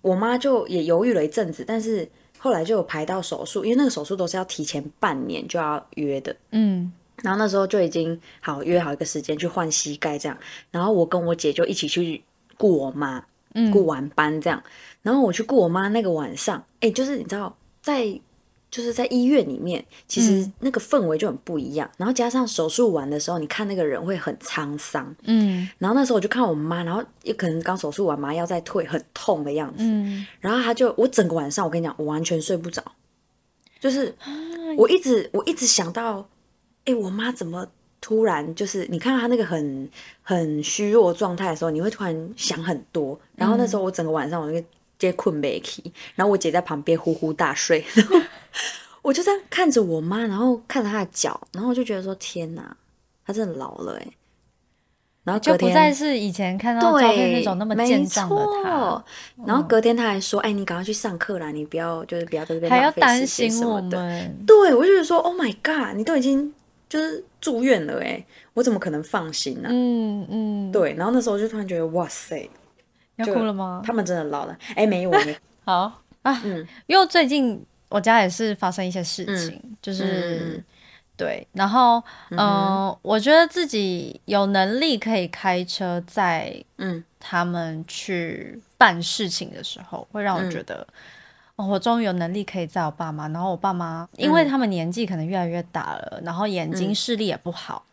[0.00, 6.34] 我妈就也犹豫了一阵子，但是后来就有排到手术，因为那个手术都是要提前半年就要约的。
[6.50, 6.92] 嗯。
[7.22, 10.36] 然后那时候就已经好约好一个时间去换膝盖这样，
[10.72, 12.22] 然后我跟我姐就一起去
[12.58, 13.24] 顾我妈，
[13.72, 14.60] 顾完班这样，
[15.04, 18.20] 然后我去顾我妈那个晚上，哎，就是你知道在
[18.68, 32.82] 就是在医院里面，其实那个氛围就很不一样，然后加上手术完的时候，你看那个人会很沧桑，嗯，然后那时候我就看我妈，然后也可能刚手术完麻药在退，很痛的样子，嗯，然后她就我整个晚上我跟你讲，我完全睡不着，
[33.78, 34.12] 就是
[34.76, 36.26] 我一直我一直想到。
[36.86, 37.66] 哎，我妈怎么
[37.98, 39.88] 突然就是你看到她那个很
[40.20, 43.18] 很虚弱状态的时候，你会突然想很多。
[43.36, 44.66] 然后那时候我整个晚上我就直
[44.98, 48.20] 接困没起，然后我姐在旁边呼呼大睡，然 后
[49.02, 52.76] 我就在看着我妈，然后看着她的脚，然后我就觉得说天哪，
[53.26, 54.06] 她真的老了哎。
[55.24, 59.04] 然后就不再是以前看到照片那种那么健壮的她。
[59.46, 66.52] 然后隔天她还说：“哎，你赶快去上课啦，你不要就是不要在这边还要担心我们。”对，我就觉得说：“Oh my god，你都已经。”
[66.86, 69.68] 就是住院了哎，我怎么可能放心呢？
[69.72, 70.92] 嗯嗯，对。
[70.92, 72.48] 然后那时候就突然觉得哇塞，
[73.16, 73.82] 要哭了吗？
[73.84, 75.10] 他们真的老了哎，没有
[75.64, 80.62] 好啊，嗯，因为最近我家也是发生一些事情，就是
[81.16, 90.86] 对，然后嗯，我觉得自己有能力可以开车载嗯他们去办事情的时候，会让我觉得。
[91.56, 97.84] 哦，我终于有能力可以载我爸妈，然后我爸妈，因为他们年纪可能越来越大了，然后眼睛视力也不好。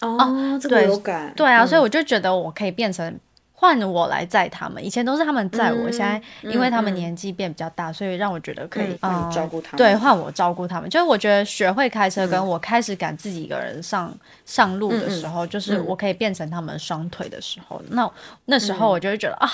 [0.00, 1.32] 哦，这个有感。
[1.34, 3.18] 对啊，所以我就觉得我可以变成
[3.62, 4.84] 换我来载他们。
[4.84, 9.78] 以前都是他们载我，现在因为他们年纪变比较大，所以让我觉得可以啊照顾他们。
[9.78, 10.90] 对，换我照顾他们。
[10.90, 14.12] 就是我觉得学会开车，跟我开始敢自己一个人上
[14.44, 17.80] 上路的时候，就是我可以变成他们双腿的时候。
[17.90, 18.10] 那
[18.46, 19.48] 那时候我就会觉得啊，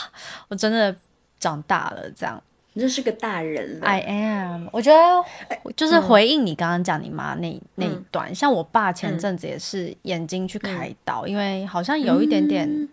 [0.48, 0.96] 我真的
[1.38, 2.42] 长大了，这样。
[2.72, 3.86] 你就是个大人了。
[3.86, 4.68] I am。
[4.72, 5.24] 我觉得
[5.76, 12.88] 就是回应你刚刚讲你妈那那一段，像我爸前阵子也是眼睛去开刀，因为好像有一点点，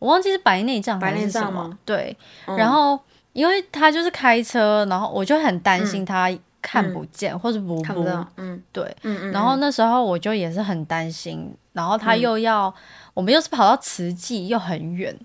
[0.00, 1.78] 我忘记是白内障还是什么。
[1.84, 2.16] 对。
[2.44, 2.98] 然后
[3.32, 6.28] 因为他就是开车，然后我就很担心他
[6.60, 8.04] 看不见或者不不。
[8.36, 8.60] 嗯。
[8.72, 8.82] 对。
[9.02, 9.30] 嗯嗯。
[9.30, 12.74] 然后那时候我就也是很担心，然后他又要
[13.14, 15.16] 我们又是跑到慈济又很远。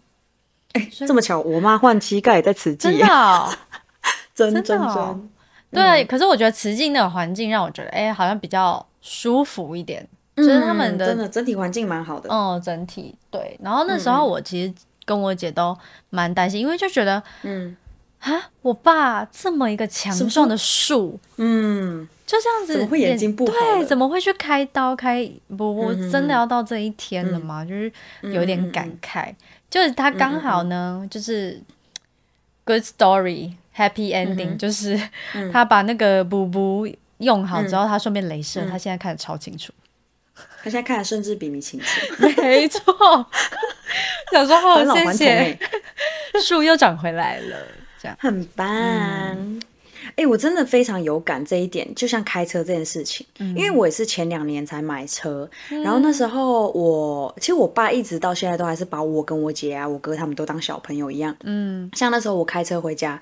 [0.74, 2.90] 哎，这么巧，我妈换膝盖在慈济。
[2.92, 3.50] 真的。
[4.36, 5.30] 真真真，
[5.72, 12.30] 对，可是我觉得慈济那个环境让我觉得，哎，好像比较舒服一点，就是他们的真的整体环境蛮好的。
[12.30, 13.58] 嗯，整体对。
[13.63, 14.74] 然后那时候我其实
[15.06, 15.78] 跟我姐都
[16.10, 17.76] 蛮担心，因为就觉得，嗯，
[18.19, 23.54] 啊，我爸这么一个强壮的树，嗯，就这样子，怎么会眼睛不好？
[23.54, 25.30] 对，怎么会去开刀开？
[25.56, 27.63] 不，我真的要到这一天了吗？
[27.63, 29.34] 就是有点感慨，
[29.69, 31.62] 就是他刚好呢，就是
[32.63, 33.54] good story。
[33.78, 34.98] Happy ending 就是
[35.52, 39.74] 他把那个补补用好之后，他顺便镭射，他现在看得超清楚。
[40.65, 41.86] 他现在看的甚至比你清楚。
[42.17, 42.82] 没错，
[44.32, 45.60] 小时候谢谢
[46.43, 47.56] 树又长回来了，
[48.01, 48.65] 这样很棒。
[50.15, 55.47] 哎，我真的非常有感这一点，就像开车这件事情，因为我也是前两年才买车，
[55.84, 61.36] 然后那时候我其实我爸一直到现在都还是把我跟我姐啊、我哥他们都当小朋友一样。
[61.43, 63.21] 嗯，像那时候我开车回家。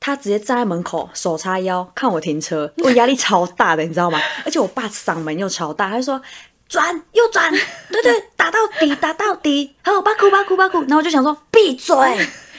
[0.00, 4.20] 他直接站在门口，手叉腰看我停车，我压力超大的，你知道吗？
[4.44, 6.22] 而且我爸嗓门又超大，他就说
[6.68, 7.50] 转右转，
[7.90, 10.80] 对对，打到底，打到底，好，巴哭巴哭巴哭。
[10.82, 11.96] 然后我就想说闭嘴，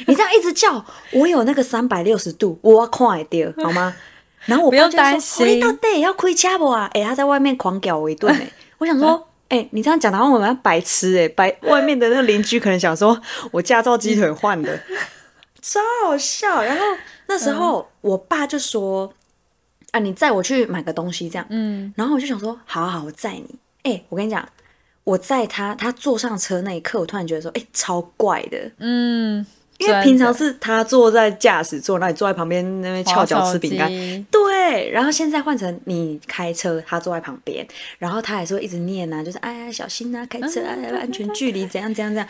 [0.08, 3.96] 你这样一直叫，我有那个三百六十度，我快点好吗？
[4.46, 6.90] 然后我爸就说，你到底要开车不啊？
[6.94, 13.20] 哎，他在外面狂屌我一顿哎，我想说，哎，你这样讲的话，我们白痴哎，白 外面的那个邻居可能想说
[13.52, 14.80] 我驾照鸡腿换的，
[15.62, 16.84] 超好笑，然后。
[17.32, 19.14] 那时候我爸就说
[19.94, 24.48] ：“啊，你载我去买个东西，这样。”嗯，然后我就想说：“好好，我载你。”哎，我跟你讲，
[25.04, 29.46] 我在他，他坐上车那一刻，我突然觉得说：“哎，超怪的。”嗯，
[29.78, 33.90] 因为平常是他坐在驾驶座那里，坐在旁边那边翘脚吃饼干。
[34.30, 37.66] 对，然后现在换成你开车，他坐在旁边，
[37.98, 42.28] 然后他还是会一直念啊，就是哎呀，小心啊，开车啊，安全距离怎样怎样怎样。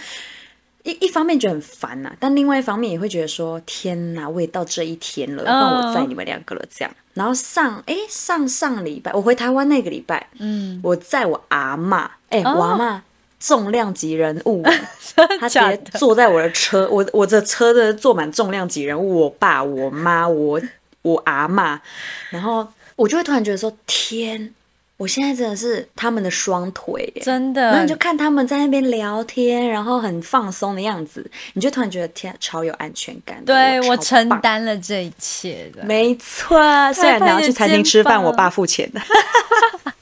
[0.83, 6.95] 一一方面觉得很烦呐，但另外一方面也会觉得说天哪，我也到这一天了，让我载你们两个了这样。
[7.19, 13.03] 然后上哎上上礼拜我回台湾那个礼拜，嗯，我在我阿妈，哎我阿妈
[13.41, 14.63] 重量级人物，
[15.37, 20.61] 他直接坐在我的车，我我的车的坐满重量级人物，我爸、我妈、我
[21.01, 21.81] 我阿妈，
[22.29, 22.65] 然后
[22.95, 24.53] 我就会突然觉得说，天。
[24.99, 27.61] 我现在真的是他们的双腿，真的。
[27.61, 33.41] 然后你就看他们在那边聊天，然后很放松的样子，你就突然觉得天超有安全感。
[33.45, 36.59] 对我承担了这一切的，没错。
[36.91, 38.99] 虽然你要去餐厅吃饭，我爸付钱的。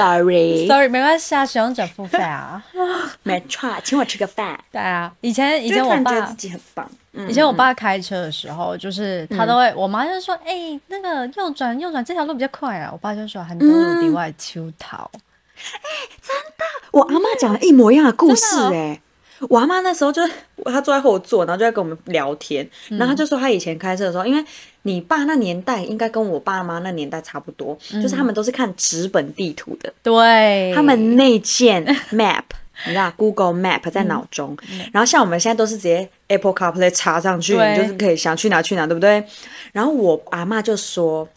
[0.00, 2.62] Sorry，Sorry，没关系啊，使用者付费啊。
[3.22, 4.58] 没错，请我吃个饭。
[4.72, 6.90] 对啊，以前以前我爸自己很棒。
[7.28, 15.10] 以前我爸开车的时候，就是他都会，我妈就说：“哎，那个右转右转这条路比较快啊。”我爸就说：“很多路地外秋桃。”
[15.74, 15.80] 哎，
[16.22, 19.00] 真的，我阿妈讲了一模一样的故事哎。
[19.48, 20.22] 我阿妈那时候就
[20.64, 24.44] 她坐在后座，然后就在跟我们聊天，然后她就说她以前开车的时候，因为
[24.82, 32.44] 你爸那年代应该跟我爸妈那年代差不多，就是他们都是看纸本地图的，对，他们内建 map。
[32.86, 34.56] 你知道 Google Map 在脑中，
[34.90, 39.22] 然后像我们现在都是直接 Apple CarPlay 插上去，你就是可以想去哪去哪，对不对？
[39.72, 41.28] 然后我阿妈就说，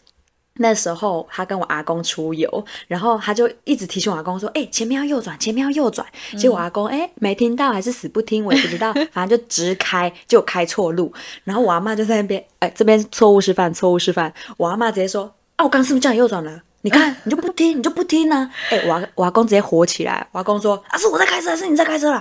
[0.58, 6.06] 那时候他跟我阿公出游，然后他就一直提醒我阿公说：“哎，前面要右转，前面要右转。”
[6.38, 11.12] 结果阿公哎没听到，还是死不听，我也不知道，反正就直开，就开错路。
[11.44, 14.32] 然后我阿妈就在那边，哎，这边错误示范，错误示范。
[14.58, 18.52] 我阿妈直接说：“啊，我刚是不是叫你右转了？”你看，你就不听，你就不听呢。
[18.70, 22.18] 哎，我我阿公直接火起来，我阿公说：“啊，是我在开车，还是你在开车了？”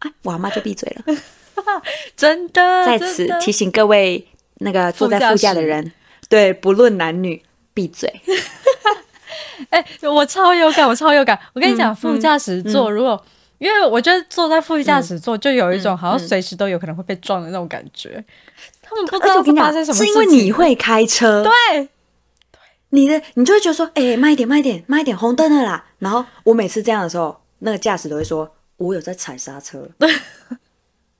[0.00, 1.16] 啊，我阿妈就闭嘴了。
[2.16, 5.92] 真的，在此提醒各位那个坐在副驾的人，
[6.28, 8.20] 对，不论男女，闭嘴。
[9.70, 11.38] 哎，我超有感，我超有感。
[11.54, 13.22] 我跟你讲，副驾驶座如果，
[13.58, 18.22] 因为我觉得坐在副驾驶座就有一种好像随时都有可能会被撞的那种感觉。
[18.82, 21.88] 他们不知道发生什么，是因为你会开车，对。
[22.90, 25.84] 你的你就会觉得说，哎，慢一点，慢一点，慢一点，红灯了啦。
[25.98, 29.88] 然后我每次这样的时候，那个驾驶都会说，我有在踩刹车，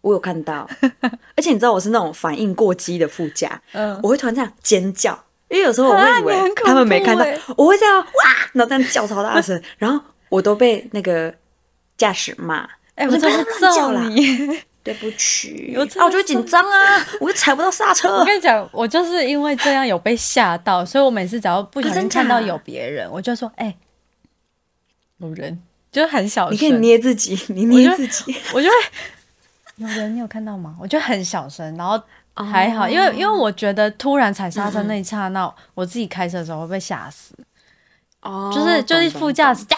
[0.07, 0.69] 我有看到。
[1.37, 6.35] 而且你知道我是那种反应过激的副驾，嗯，我会突然这样尖叫，因为有时候我会以为
[6.65, 7.25] 他们没看到，
[7.57, 8.07] 我会这样哇，
[8.53, 11.35] 然后这样叫超大声，然后我都被那个
[11.99, 13.45] 驾驶骂，哎，我真的
[13.75, 14.61] 叫你。
[14.87, 18.09] 对不起， 啊，我就紧张啊，我就踩不到刹车。
[18.09, 23.77] 我跟你讲，我就是因为这样有被吓到，所以我每次只要不小心看到有别人，我就说：“哎，
[25.19, 26.55] 有人。”就很小声。
[26.55, 28.75] 你可以捏自己，你捏自己，我就会
[29.77, 30.77] 有人，你有看到吗？
[30.81, 32.01] 我就很小声，然后
[32.35, 37.35] 还好，因为因为我觉得突然踩刹车那一刹那，我自己开车的时候会被吓死。
[38.23, 39.77] 哦，就是就是副驾驶驾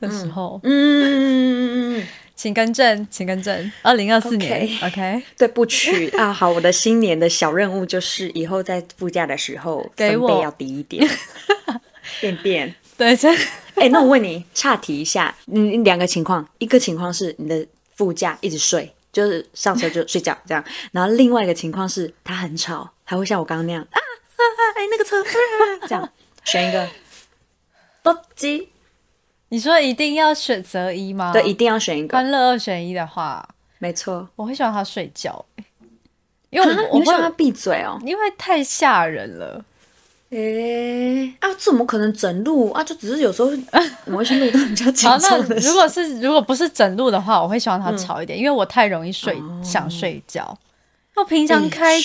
[0.00, 2.06] 的时候，嗯嗯嗯嗯嗯。
[2.40, 3.72] 请更正，请更正。
[3.82, 6.32] 二零二四年，OK，对不起啊。
[6.32, 11.06] 好，我的新年的小任务就是以后在副驾的时候分贝要低一点。
[12.18, 13.36] 便便，对，真。
[13.76, 23.98] 哎，那我问你，岔题一下，你两个情况，一个情况是你的副驾一直睡，就是上车就睡觉这样，然后另外一个情况是他很吵，他会像我刚刚那样啊，
[24.76, 25.16] 哎，那个车
[25.88, 26.08] 这样，
[26.44, 26.88] 选一个，
[28.02, 28.70] 不急。
[29.52, 31.32] 你说一定要选择一吗？
[31.32, 32.16] 对，一定要选一个。
[32.16, 33.48] 欢乐二选一的话，
[33.78, 35.44] 没错，我会希望他睡觉，
[36.50, 39.64] 因为我会让他闭嘴哦，因为太吓人了。
[40.30, 42.82] 诶，啊，怎么可能整路啊？
[42.84, 43.50] 就只是有时候
[44.06, 45.56] 某些路都比较紧张的。
[45.56, 50.56] 如果是如果不是整路的话，我会希望它吵一点，因为我太容易睡，想睡觉。
[51.16, 52.00] 我平常开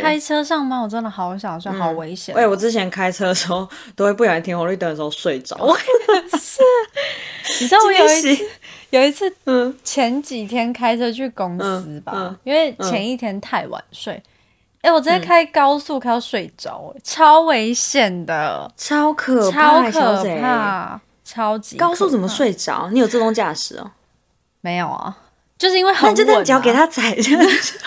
[0.00, 2.34] 开车上班，我真的好想睡，好危险。
[2.36, 5.56] 哎，我之前开车的时候，都会不小心停红绿灯的时候睡着。
[5.58, 6.60] 我 也是，
[7.60, 8.44] 你知道我有一次，
[8.90, 14.22] 有一次，嗯，前几天开车去公司吧，因为前一天太晚睡，
[14.84, 22.90] 哎，我直接开高速开到睡着，超危险的，超可怕，超可怕，超级高速怎么睡着？
[22.92, 23.90] 你有自动驾驶哦？
[24.60, 25.16] 没有啊。
[25.56, 27.30] 就是因为很稳，脚给他踩着，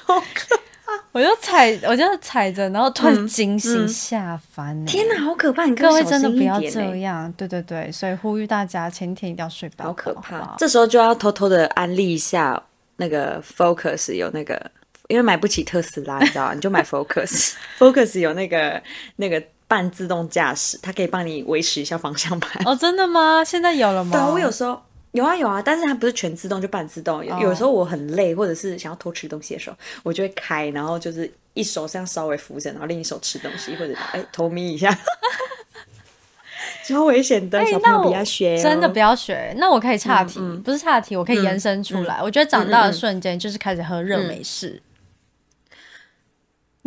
[0.06, 0.93] 好可怕！
[1.12, 4.84] 我就踩，我就踩着，然后突然惊醒下翻。
[4.86, 5.66] 天哪，好可怕！
[5.66, 9.86] 你各位真的不要这样，对对对，所以呼吁大家前一天一定要睡饱。
[9.86, 10.56] 好可怕！
[10.58, 12.60] 这时候就要偷偷的安利一下
[12.95, 14.72] 那个 Focus，有那个，
[15.08, 17.53] 因为买不起特斯拉，你知道 你就买 Focus。
[17.80, 18.82] Focus 有那个
[19.18, 22.62] 那个半自动驾驶，它可以帮你维持一下方向盘。
[22.66, 23.43] 哦，真的吗？
[23.43, 24.12] 现在有了吗？
[24.18, 24.82] 对，我有时候。
[25.12, 27.26] 有啊有啊，但是它不是全自动，就半自动。
[27.26, 34.95] 有有时候我很累，或者是想要偷吃东西的时候，我就会开，然后就是一手这样稍微扶着，然后另一手吃东西，或者哎偷眯一下，
[36.86, 39.55] 超危险的，小朋友不要学，真的不要学。
[39.58, 42.22] 那我可以岔题，不是岔题，我可以延伸出来。
[42.22, 44.80] 我觉得长大的瞬间就是开始喝热美式。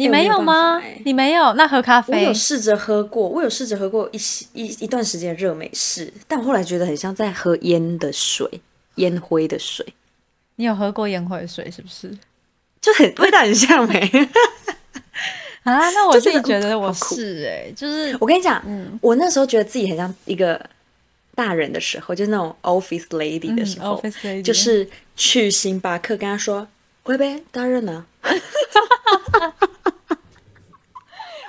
[0.00, 0.82] 你没有吗？
[1.04, 1.52] 你没有？
[1.54, 2.14] 那喝咖啡？
[2.14, 4.18] 我有试着喝过，我有试着喝过一
[4.54, 8.48] 一一段时间热美式，但我后来觉得很像在喝烟的水，
[8.94, 9.86] 烟灰的水。
[10.56, 12.10] 你有喝过烟灰水是不是？
[12.80, 14.00] 就很味道很像没？
[15.64, 18.62] 啊，那我自己觉得我是哎，就是我跟你讲，
[19.02, 20.58] 我那时候觉得自己很像一个
[21.34, 24.02] 大人的时候，就是那种 office lady 的时候，
[24.42, 26.66] 就是去星巴克跟他说
[27.04, 28.06] ：“喂呗，大人呢？”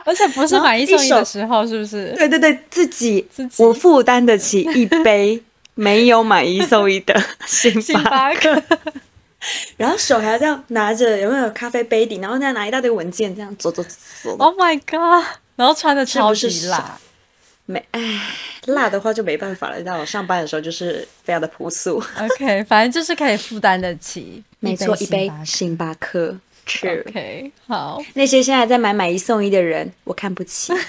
[0.05, 2.13] 而且不是买一送一的时候，是不是？
[2.17, 3.27] 对对对，自己
[3.57, 5.41] 我负担得起一杯
[5.75, 7.73] 没有买一送一的 星
[8.03, 8.61] 巴克。
[9.75, 12.17] 然后手还要这样拿着，有没有咖啡杯底？
[12.17, 13.83] 然后再拿一大堆文件，这样走走
[14.21, 14.37] 走。
[14.37, 15.25] Oh my god！
[15.55, 16.99] 然后穿的超级辣，
[17.65, 18.21] 没唉，
[18.67, 19.81] 辣的话就没办法了。
[19.83, 22.03] 但我上班的时候就是非常的朴素。
[22.19, 24.43] OK，反正就是可以负担得起。
[24.59, 26.37] 没错，一杯星巴克。
[26.83, 28.01] OK，好。
[28.13, 30.73] 那些现在在买买一送一的人，我看不起。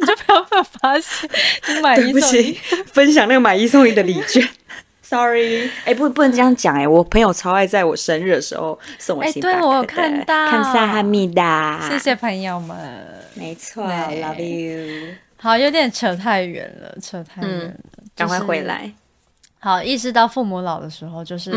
[0.00, 1.28] 你就不要被我发现，
[1.68, 2.52] 你买一送一，
[2.86, 4.46] 分享那个买一送一的礼券。
[5.02, 6.88] Sorry，哎，不，不能这样讲哎。
[6.88, 11.86] 我朋友超爱在我生日的时候送我星巴克对我有看到，看萨哈密达。
[11.90, 12.76] 谢谢朋友们，
[13.34, 15.14] 没错，Love you。
[15.36, 17.74] 好，有点扯太远了，扯太远了，
[18.16, 18.90] 赶快回来。
[19.64, 21.52] 好，意识到父母老的时候，就是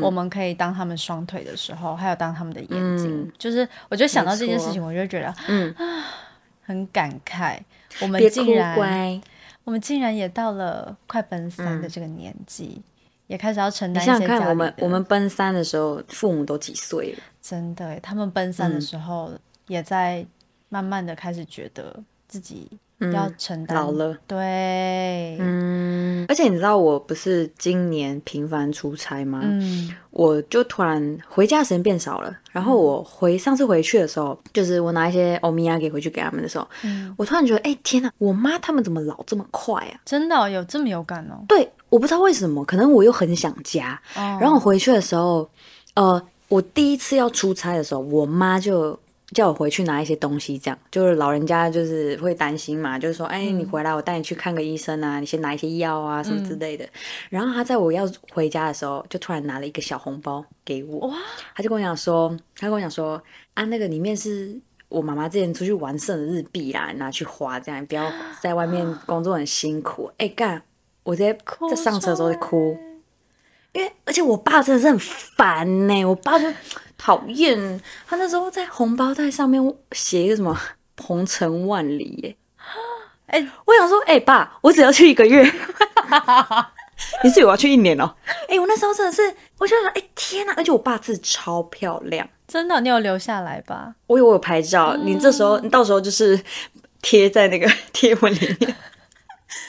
[0.00, 3.32] 我们可以当他们双腿的时候，还有当他们的眼睛。
[3.36, 6.04] 就是我觉得想到这件事情，我就觉得嗯啊，
[6.62, 7.58] 很感慨。
[8.00, 9.20] 我们竟然，
[9.64, 12.80] 我们竟然也到了快奔三的这个年纪。
[13.26, 14.02] 也开始要承担。
[14.02, 17.18] 你想想看，我们我们奔三的时候，父母都几岁了？
[17.42, 19.32] 真的，他们奔三的时候，
[19.66, 20.24] 也在
[20.70, 21.94] 慢慢的开始觉得
[22.26, 22.70] 自己
[23.12, 24.16] 要承担老了。
[24.26, 26.24] 对，嗯。
[26.28, 29.40] 而且你知道，我不是今年频繁出差吗？
[29.44, 29.94] 嗯。
[30.10, 32.36] 我就突然回家时间变少了。
[32.50, 36.66] 然后我回上次回去的时候，就是我拿一些欧米亚给回去给他们的时候，
[37.16, 38.10] 我突然觉得，哎，天哪！
[38.18, 40.00] 我妈他们怎么老这么快啊？
[40.04, 41.44] 真的有这么有感哦？
[41.48, 41.70] 对。
[41.90, 43.98] 我不知道为什么，可能我又很想家。
[44.14, 45.48] 然后我回去的时候，
[45.94, 48.98] 呃，我第一次要出差的时候，我妈就
[49.32, 56.88] 叫我回去拿一些东西，这样就是老人家就是会担心嘛，就是说，哎，你回来我带你去看个医生啊，你先拿一些药啊什么之类的。
[57.30, 61.12] 然后他在我要回家的时候，就突然拿了一个小红包给我，
[61.54, 63.22] 他就跟我讲说，他跟我讲说，
[63.54, 64.58] 啊，那个里面是
[64.88, 68.10] 我妈妈之前出去玩剩的日币啦，拿去花，这样不要
[68.40, 70.10] 在外面工作很辛苦。
[70.18, 70.62] 哎，干。
[71.04, 71.32] 我在
[71.70, 72.76] 在上车的时候就哭，
[73.72, 76.46] 因为而且我爸真的是很烦呢，我爸就
[76.98, 80.54] 讨厌他那时候在红包袋上面写一个什么
[80.96, 82.36] “鹏程万里”耶，
[83.28, 85.42] 哎，我想说，哎爸，我只要去一个月，
[87.22, 88.14] 你是我要去一年哦？
[88.48, 89.22] 哎，我那时候真的是，
[89.58, 93.94] 我就想，哎天哪，而且我爸字超漂亮，真的，你有留下来吧？
[94.06, 96.38] 我有，我有拍照，你这时候你到时候就是
[97.00, 98.74] 贴在那个 贴文里面。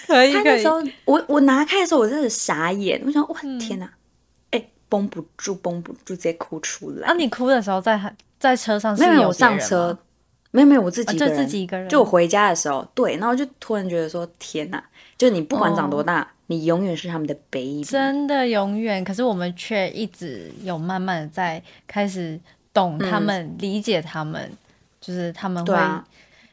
[0.08, 3.02] 可以，他那时候我我拿开的时候，我真的傻眼。
[3.06, 3.92] 我想，哇，天哪，哎，
[4.90, 7.08] 绷不住，绷不住，直接哭出来。
[7.08, 7.98] 啊，你哭的时候在
[8.40, 9.28] 在车上没有？
[9.30, 9.98] 我上车，
[10.52, 11.88] 没有没有，我自己就自己一个人。
[11.88, 14.84] 就我回家的时候，对，然后就突然觉得说，天哪，
[15.18, 19.04] 就你不管长多大，你永远是他们的 baby，真的永远。
[19.04, 22.40] 可是我们却一直有慢慢的在开始
[22.74, 24.52] 懂他们，理解他们，
[25.00, 25.76] 就是他们会。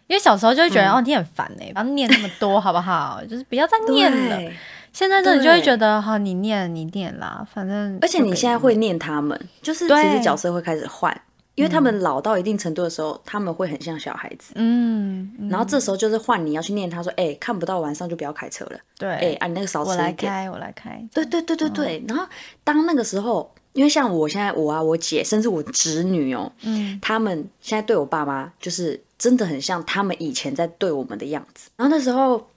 [0.09, 3.20] 因为小时候就会觉得哦，你很烦哎，不要念那么多好不好？
[3.28, 4.53] 就是不要再念了。
[4.97, 7.99] 现在这你就会觉得哈，你念你念啦，反正。
[8.01, 11.14] 而且你现在会念他们，就是其实角色会开始换，
[11.55, 14.55] 因为他们老到一定程度的时候，他们会很像小孩子。
[14.55, 15.30] 嗯。
[15.51, 18.78] 然后这时候就是换你要去念他说，哎，看不到晚上就不要开车了。
[18.97, 19.11] 对。
[19.11, 20.01] 哎，啊，你那个少吃一点。
[20.01, 21.09] 我来开，我来开。
[21.12, 22.03] 对对对对对。
[22.09, 22.26] 然后
[22.64, 28.99] 当那个时候，因为像我现在我啊，我姐甚至我侄女哦，嗯，他们现在对我爸妈就是。
[29.18, 31.70] 真的很像他们以前在对我们的样子。
[31.74, 32.51] 然后那时候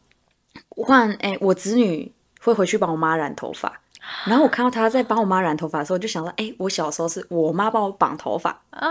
[0.72, 3.80] 换哎，我侄女会回去帮我妈染头发，
[4.26, 8.88] 然后我看到她在帮我妈染头发的时候，我就想到，哎，我小时候是我妈帮我绑头发啊。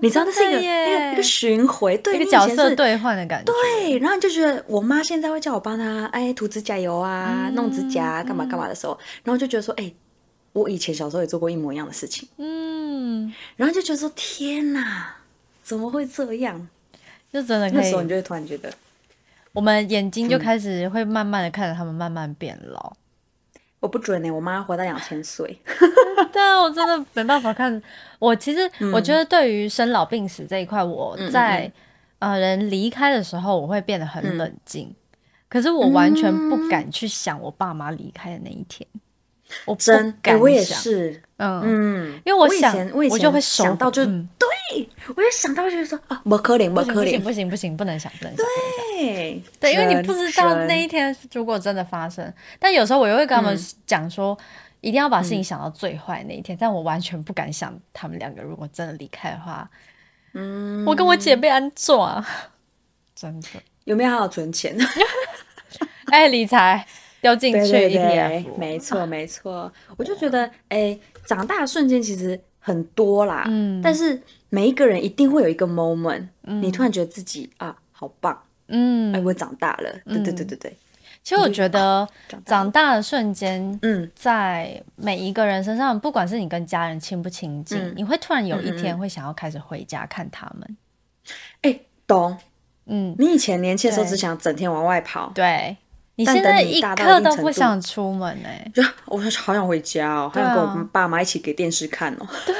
[0.00, 3.52] 你知道这是一个一个一个循环，对，一个角色兑换的感觉。
[3.52, 9.92] 对，然后就觉得我妈现在会叫我帮她哎涂指甲油啊，弄指甲干嘛干嘛的时候，然后就觉得说，哎，
[10.52, 12.28] 我以前小时候也做过一模一样的事情。
[12.38, 15.16] 嗯，然后就觉得说，天哪！
[15.62, 16.68] 怎么会这样？
[17.32, 18.72] 就真的那时候你就会突然觉得，
[19.52, 22.92] 我们眼睛就开始会慢慢的看着他们慢慢变老。
[23.80, 25.60] 我不准呢，我妈活到两千岁。
[26.32, 27.82] 对啊，我真的没办法看。
[28.18, 31.70] 我其实我觉得对于生老病死这一块，我在
[32.20, 34.94] 呃人离开的时候，我会变得很冷静。
[35.48, 38.88] 可是我完全不敢去想我爸妈离开的那一天。
[39.66, 44.48] 我真，敢我也是，嗯嗯，因为我想，我就会想到就对，
[45.08, 48.46] 我就想到就是说啊，不可能，不可能，不行，不行，不能想，不能想。
[48.98, 54.36] 对，对，因为你不知道那一天如果真的发生，但有时候我又会跟他们讲说，
[54.80, 59.68] 一定要把事情想到最坏那一天，但我完全不敢想他们两个如果真的离开的话，
[60.34, 62.24] 嗯，我跟我姐被安抓，
[63.14, 63.48] 真的。
[63.84, 64.76] 有没有好好存钱？
[66.12, 66.86] 哎，理财
[67.20, 72.40] 掉进去一点，没错，没错，我就觉得，哎，长大的瞬间其实。
[72.64, 74.22] 很多啦，嗯，但是
[74.54, 78.38] 每一个人一定会有一个 moment，你突然觉得自己啊，好棒，
[78.68, 80.76] 嗯，哎，我长大了，对对对对对。
[81.22, 82.06] 其实我觉得
[82.44, 90.76] 长大的瞬间，嗯，在每一个人身上，不管是你跟家人亲不亲近，你会突然有一天会想要开始回家看他们。
[91.62, 92.36] 哎，懂，
[92.84, 95.74] 嗯，你以前年轻的时候只想整天往外跑，对。
[96.16, 102.26] 你现在一刻都不想出门哎，就我好想回家哦，好想跟我爸妈一起给电视看哦。
[102.44, 102.54] 对，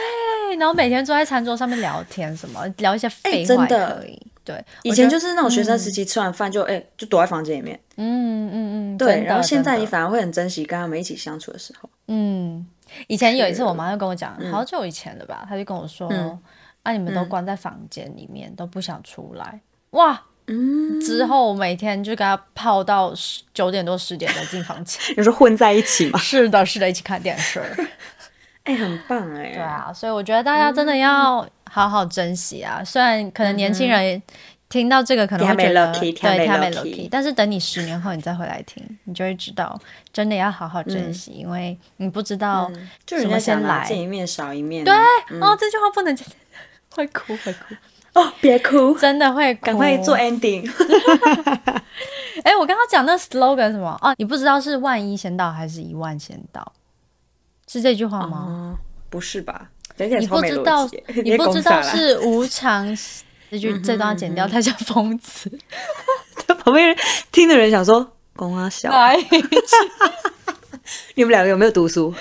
[0.56, 4.20] 然后每天坐在餐桌上面聊天，什么聊一些废话可以。
[4.44, 7.78] 对，以前就是那种学生时期，吃完饭就哎就躲在房间里面。
[7.96, 8.54] 嗯嗯
[8.94, 9.22] 嗯，对。
[9.22, 11.88] 然后现在你反而会很珍惜跟他们一起相处的时候。
[12.08, 12.66] 嗯，
[13.06, 16.08] 以前有一次我妈就跟我讲，好久以前了吧，她就跟我说，
[16.82, 20.20] 啊你们都关在房间里面都不想出来，哇。
[20.48, 26.18] 嗯，之后每天就给他泡到十九点多十点再进房间， 你说混在一起吗？
[26.18, 27.62] 是的，是的，一起看电视。
[28.64, 29.52] 哎，很棒哎。
[29.52, 32.82] 对啊，所以我觉得大家真的要好好珍惜啊。
[32.84, 34.22] 虽然可能年轻人
[34.68, 39.78] 听到这个可能会觉得对他没 lucky，但是等你十年后你再回来听，你就会知道
[40.12, 42.70] 真的要好好珍惜，因为你不知道
[43.06, 44.84] 什么先来，见一面少一面。
[44.84, 44.94] 对
[45.40, 46.26] 哦，这句话不能讲
[46.94, 47.74] 会哭 会哭。
[48.14, 50.70] 哦，别哭，真的会赶快做 ending。
[52.44, 53.98] 哎，我刚刚讲那 slogan 什么？
[54.02, 56.72] 哦，你不知道是万一先到还是一万先到？
[57.72, 58.78] 是这句话吗？
[59.08, 59.68] 不是吧？
[59.96, 60.88] 你不 知道，
[61.24, 62.86] 你不知道是无常。
[63.50, 65.50] 这句这段要剪掉，他叫疯子。
[66.46, 66.96] 他旁边
[67.30, 68.90] 听的人想说：“公阿小，
[71.14, 72.14] 你们两个有没有读书？”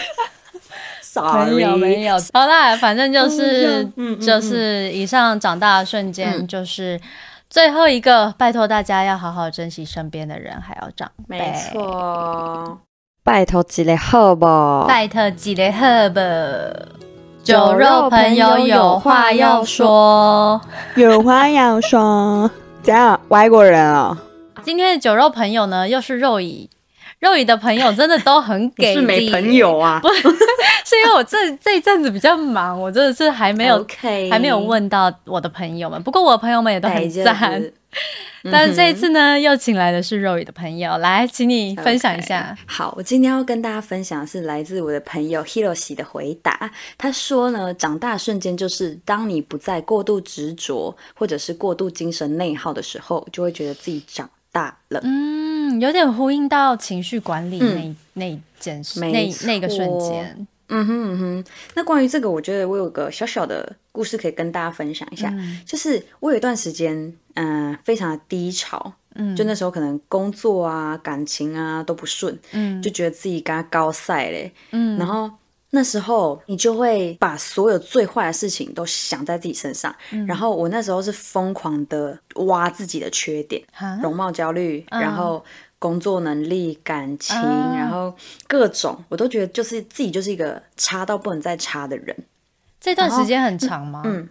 [1.53, 3.85] 没有没有，好啦，反正就是
[4.21, 6.99] 就是以上长大的瞬间，就是
[7.49, 11.37] 最后一个，拜托大家要好好珍惜身边的人，还要长辈。
[11.37, 12.79] 没错，
[13.31, 14.45] 拜托几类好不？
[14.89, 16.19] 拜托几类好不？
[17.41, 20.59] 酒肉朋友有话要说，
[20.97, 22.51] 有话要说，
[22.83, 23.17] 怎样？
[23.29, 24.17] 外国人啊？
[24.63, 26.69] 今天的酒肉朋友呢，又是肉乙。
[27.21, 29.99] 肉乙的朋友真的都很给力，是没朋友啊？
[30.01, 30.21] 不是，
[30.83, 33.85] 是因为我这这一阵子比较忙，我真的是还没有
[34.29, 36.01] 还没有问到我的朋友们。
[36.01, 37.63] 不过我的朋友们也都很赞。
[38.51, 42.57] 但是这一次呢，又请来的是肉乙的朋友，来，请你分享一下。
[42.65, 46.71] 好，我今天要跟大家分享的是来自我的朋友 Hiroshi 的回答。
[46.97, 54.27] 他说呢，长大瞬间就是当你不再过度执着，或者是过度精神内耗的时候，就会觉得自己长。
[54.53, 59.11] 大了，嗯，有点呼应到情绪管理那那件事，那
[59.45, 61.45] 那个瞬间，嗯哼嗯哼。
[61.75, 65.33] 那关于这个，我觉得我有个小小的故事可以跟大家分享一下，
[65.65, 75.29] 就是我有一段时间，嗯，非常的低潮，嗯，就那时候可能工作啊、感情啊都不顺，嗯，就觉得自己刚高赛嘞，嗯，然后。
[75.73, 79.95] 那时候你就会把所有最坏的事情都想在自己身上，
[80.27, 83.63] 然后我那时候是疯狂的挖自己的缺点，
[84.01, 85.43] 容貌焦虑，然后
[85.79, 88.13] 工作能力、感情，然后
[88.47, 92.15] 各种我都觉得就是自己就是一个差到不能再差的人。
[92.79, 94.01] 这段时间很长吗？
[94.05, 94.29] 嗯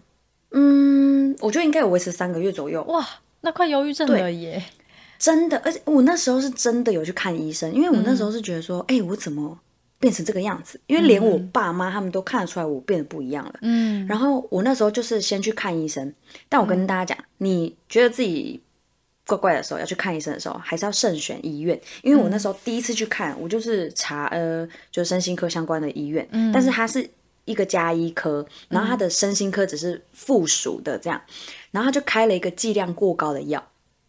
[0.52, 2.82] 嗯，我觉得应该有维持三个月左右。
[2.84, 3.06] 哇，
[3.40, 4.62] 那快忧郁症了耶！
[5.18, 9.58] 真的，而且我那时候是真的有去看医生，因为我那时候是觉得说，哎，我怎么？
[10.00, 13.54] 变成这个样子，因为连我爸妈他们都看得出来我变得不一样了。
[13.60, 16.12] 嗯，然后我那时候就是先去看医生，
[16.48, 18.58] 但我跟大家讲，你觉得自己
[19.26, 26.50] 怪怪的时候要去看医生的时候，还是要慎选医院，因为我那时候第一次去看，我就是查呃，就是身心科相关的医院，嗯。
[26.50, 27.06] 但是它是
[27.44, 31.20] 一个加医科，然后它的身心科只是附属的这样，
[31.72, 33.62] 然后他就开了一个剂量过高的药，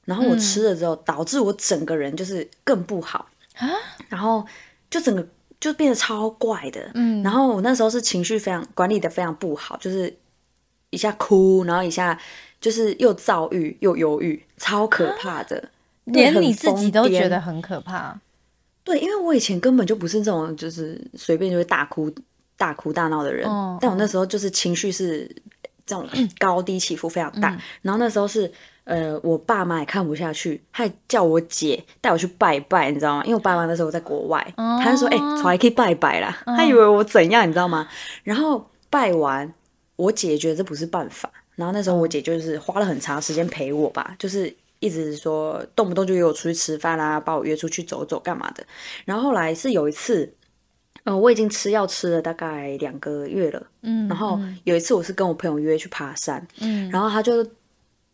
[0.05, 3.27] 然后我吃了之后，导致我整个人就是更不好
[3.57, 3.67] 啊，
[4.07, 4.45] 然后
[4.89, 5.27] 就整个。
[5.61, 10.13] 就变得超怪的，嗯，然后我那时候是情绪非常管理的非常不好，就是
[10.89, 12.19] 一下哭，然后一下
[12.59, 15.69] 就是又躁郁又忧郁，超可怕的，
[16.05, 18.19] 连你自己都觉得很可怕。
[18.83, 22.11] 对，因为我以前根本就不是这种，就是随便就会大哭
[22.57, 23.47] 大哭大闹的人，
[23.79, 25.29] 但我那时候就是情绪是
[25.85, 26.05] 这种
[26.39, 28.51] 高低起伏非常大，然后那时候是。
[28.91, 33.23] 呃，我爸妈也看不下去，还叫我姐带我去拜拜，你知道吗？
[33.23, 37.87] 因为我爸妈那时候在国外，他就说：“哎，出来可以拜拜啦。”他以为我怎样，你知道吗？
[38.25, 39.53] 然后拜完，
[39.95, 48.61] 我姐觉得这不是办法，然后那时候我姐就是花了很长时间陪我吧，就是一直说动不动就约我出去吃饭啦，把我约出去走走干嘛的。
[49.05, 50.29] 然后后来是有一次，
[51.05, 57.47] 嗯，我已经吃药吃了大概两个月了，嗯，然后有一次我是跟我朋友约去爬山，嗯，然后他就。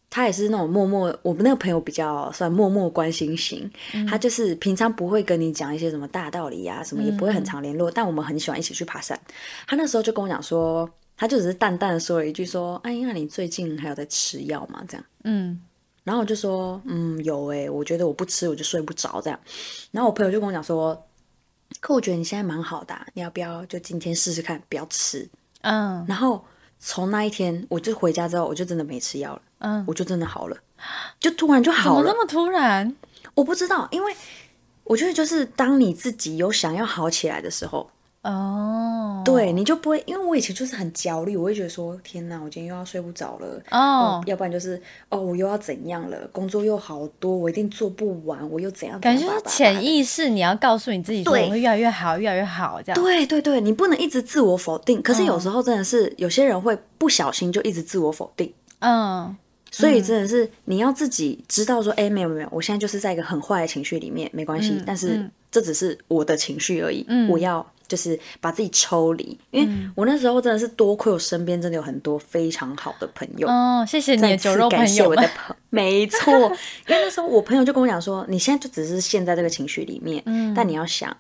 [0.10, 3.70] 他也是那种默默，我们那个朋友比较算默默关心型，
[4.10, 9.20] 他就是平常不会跟你讲一些什么大道理呀，什么也不会很常联络，但我们很喜欢一起去爬山。
[9.68, 15.62] 他那时候就跟我讲说，他就只是淡淡的说了一句说：“哎，那你最近还有在吃药吗？”这样，嗯，
[16.04, 19.38] 然后我就说：“嗯，有诶，我觉得我不吃我就睡不着这样。”
[19.92, 21.06] 然后我朋友就跟我讲说
[21.82, 25.28] ：“可我觉得你现在蛮好的，你要不要就今天试试看，不要吃？”
[25.62, 26.44] 嗯，然后。
[26.80, 29.42] 从那一天，我就回家之后，我就真的没吃药了。
[29.60, 30.58] 嗯，我就真的好了，
[31.20, 32.04] 就突然就好了。
[32.04, 32.96] 怎么那么突然？
[33.36, 34.14] 我不知道，因为
[34.84, 37.90] 我觉得就是当你自己有想要好起来的时候。
[38.24, 49.00] 哦，对，你就不会，因为我以前就是很焦虑，我会觉得说，天哪，我今天又要睡不着了，哦，要不然就是哦，我又要怎样了，工作又好多，我一定做不完，我又怎样？
[49.00, 53.02] 感觉是潜意识，你要告诉你自己，说我会越来越好，越来越好，这样。
[53.02, 59.34] 对对对，你不能一直自我否定，可是有时候真的是有些人会不小心就一直自我否定，嗯，
[59.72, 67.66] 所以真的是你要自己知道说，哎，没有没有，我现在就是在一个很坏的情绪里面，没关系，但是这只是我的情绪而已，我要。
[67.88, 73.48] 就是把自己抽离，因为我那时候真的是多亏我身边真的有很多非常好的朋友。
[73.48, 75.10] 哦，谢谢你，酒肉朋友。
[75.12, 75.30] 们。
[75.70, 80.22] 没错，因为那时候我朋友就跟我讲说，你现在就只是陷在这个情绪里面，
[80.54, 81.16] 但你要想，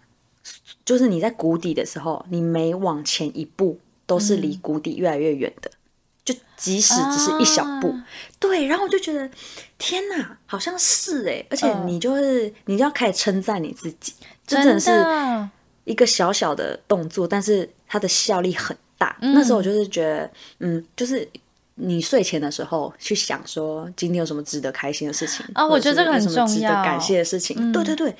[0.83, 5.71] 就是你在谷底的时候，你每往前一步都是离谷底越来越远的，
[6.27, 7.95] 就即使只是一小步。
[8.39, 9.29] 对，然后我就觉得，
[9.77, 14.13] 天哪，好像是哎，而且你就是你就要开始称赞你自己，
[14.45, 14.91] 真的是。
[15.85, 19.15] 一个小小的动作，但是它的效力很大。
[19.21, 21.25] 那时候我就是觉得，嗯，就是
[21.75, 25.65] 你睡前的时候去想说，今天有什么值得开心的事情啊？
[25.65, 27.71] 我觉得这个很重要，感谢的事情。
[27.71, 28.13] 对对对，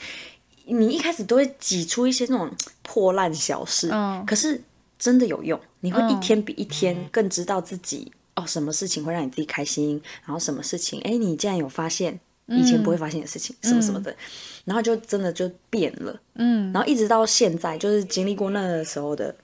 [0.63, 2.49] 你一开始都会挤出一些那种
[2.83, 3.91] 破烂小事，
[4.25, 4.61] 可是
[4.97, 5.59] 真的有用。
[5.81, 12.19] 你会一天比一天更知道自己哦，什么事情会让你自己开心，然后什么事情，哎，你竟然有发现。
[12.49, 14.15] 以前不会发现的事情，什么什么的，
[14.63, 19.35] 然后就真的就变了，嗯，然后一直到现在，就是经历过那个时候的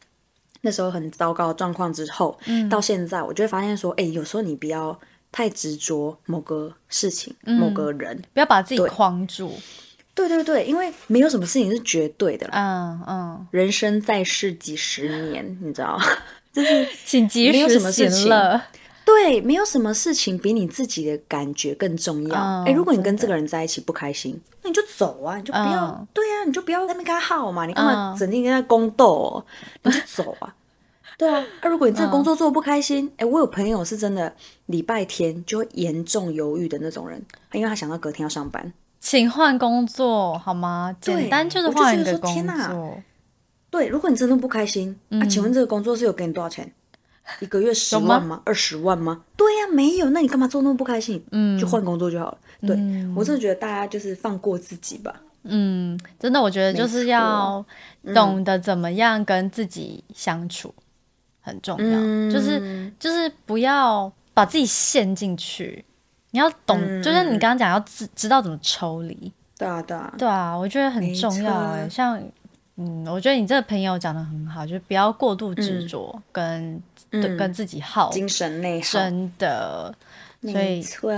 [0.62, 4.97] 那时候很糟糕的状况之后，嗯，到现在，我就会发现说，哎，有时候你不要
[5.34, 9.51] 太执着某个事情、某个人，不要把自己框住。
[10.16, 15.99] 对对对，因为没有什么事情是绝对的，嗯嗯，人生在世几十年，你知道，
[16.53, 18.61] 就是请及时行乐。
[19.05, 22.64] 对，没有什么事情比你自己的感觉更重要。
[22.66, 26.07] 哎，如果你跟这个人在一起不开心，那你就走啊，你就不要。
[26.14, 29.43] 对啊，你就不要那边跟他耗嘛，你干嘛整天跟他宫斗？
[29.84, 30.55] 你就走啊。
[31.18, 34.34] 对啊， 那如果你这个工作做不开心，哎，我有朋友是真的
[34.68, 38.72] 礼拜天就会严重犹豫的那种人，因为他想到隔天要上班，
[39.04, 40.95] 请换工作好吗？
[41.01, 42.97] 简单就是换一个工作。
[43.70, 46.74] 对，如果你真的不开心，啊，请问这个工作是有给你多少钱？
[47.41, 48.41] 一个月十万吗？
[48.45, 49.24] 二十万吗？
[49.36, 51.22] 对呀，没有，那你干嘛做那么不开心？
[51.32, 52.38] 嗯，就换工作就好了。
[52.62, 52.78] 对
[53.14, 55.14] 我真的觉得大家就是放过自己吧。
[55.43, 57.64] 嗯，真的，我觉得就是要
[58.16, 60.74] 懂得怎么样跟自己相处
[61.41, 61.99] 很重要，
[62.32, 65.84] 就是就是不要把自己陷进去。
[66.34, 69.32] 你要懂，就是你刚刚讲要知知道怎么抽离。
[69.58, 72.22] 对啊，对啊，对啊，我觉得很重要哎，像。
[72.76, 76.82] 嗯，我觉得你这个朋友讲的很好，就是不要过度执着，跟
[77.12, 79.94] 跟自己耗，精神内耗，真的，
[80.40, 81.12] 没错。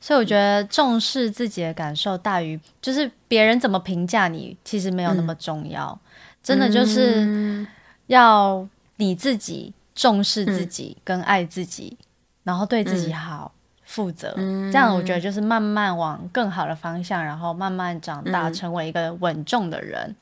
[0.00, 5.98] 所以我觉得重视自己的感受大于就是别人怎么评价你，其实没有那么重要。
[6.40, 7.66] 真的就是
[8.06, 8.64] 要
[8.98, 11.98] 你自己重视自己，跟爱自己，
[12.44, 13.50] 然后对自己好，
[13.94, 14.34] 负责。
[14.70, 20.14] 这样我觉得就是慢慢往更好的方向，然后慢慢长大，成为一个稳重的人。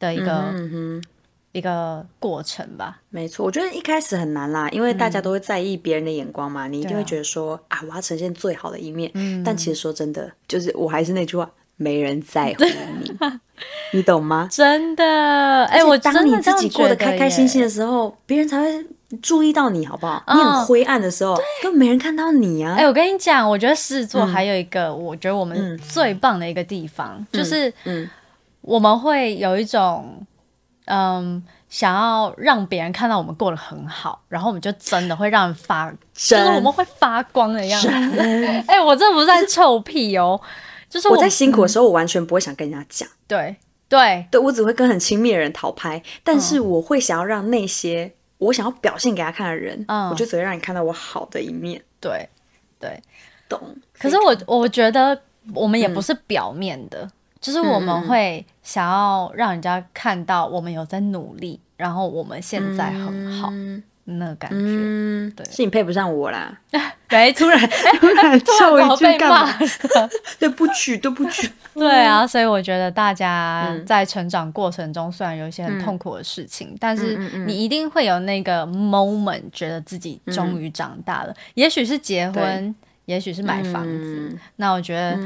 [0.00, 1.02] 的一个嗯
[1.50, 9.10] 一个过程吧，没错，我觉得一开始很难啦，因为大家都会在意别人的眼光嘛，你一定会觉得说啊，我要呈现最好的一面。
[9.14, 12.64] 嗯，但其实说真的，就是我还是那句话，没人在乎
[13.00, 13.12] 你，
[13.92, 14.46] 你懂吗？
[14.52, 18.86] 真的，哎，我当你自己过得开开心心的时候，别人才会
[19.22, 20.22] 注意到你，好不好？
[20.28, 22.74] 你很灰暗的时候，根本没人看到你啊。
[22.76, 28.08] 哎，我跟你讲，我觉得狮子座还有一个，我觉得我们最棒的一个地方，就是嗯。
[28.60, 30.26] 我们会有一种，
[30.84, 37.88] 嗯，想要让别人看到我们过得很好，然后我们就真的会让人发， 就是我们会发光的样子。
[38.68, 40.38] 哎，我这不是在臭屁哦，
[40.90, 43.08] 就是我在辛苦的时候，我完全不会想跟人家讲。
[43.26, 43.56] 对
[43.88, 51.82] 对对，我只会跟很亲密的人讨拍，但是我会想要让那些我想要表现给他看的人，嗯我就只会让你看到我好的一面。
[52.00, 52.28] 对，
[52.78, 53.00] 对，
[53.48, 53.60] 懂。
[53.92, 55.20] 可是我我觉得
[55.54, 57.08] 我们也不是表面的，
[57.40, 63.52] 就是我们会想要让人家看到我们有在努力，然后我们现在很好。
[64.16, 66.58] 那感觉，嗯对，是你配不上我啦。
[67.08, 67.58] 对， 突然
[68.00, 69.52] 突然笑一句干嘛？
[70.38, 71.50] 对不起，对不起。
[71.74, 81.34] 对啊，所以我觉得大家在成长过程中，虽然有一些很痛苦的事情，但是你一定会有那个 moment，觉得自己终于长大了。
[81.54, 84.36] 也许是结婚，也许是买房子。
[84.56, 85.16] 那我觉得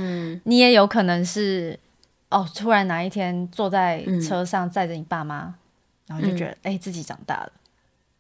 [0.45, 1.79] 你也有可能是
[2.31, 5.55] 哦，突然哪一天坐在车上载着你爸妈，
[6.07, 7.53] 然后就觉得哎，自己长大了。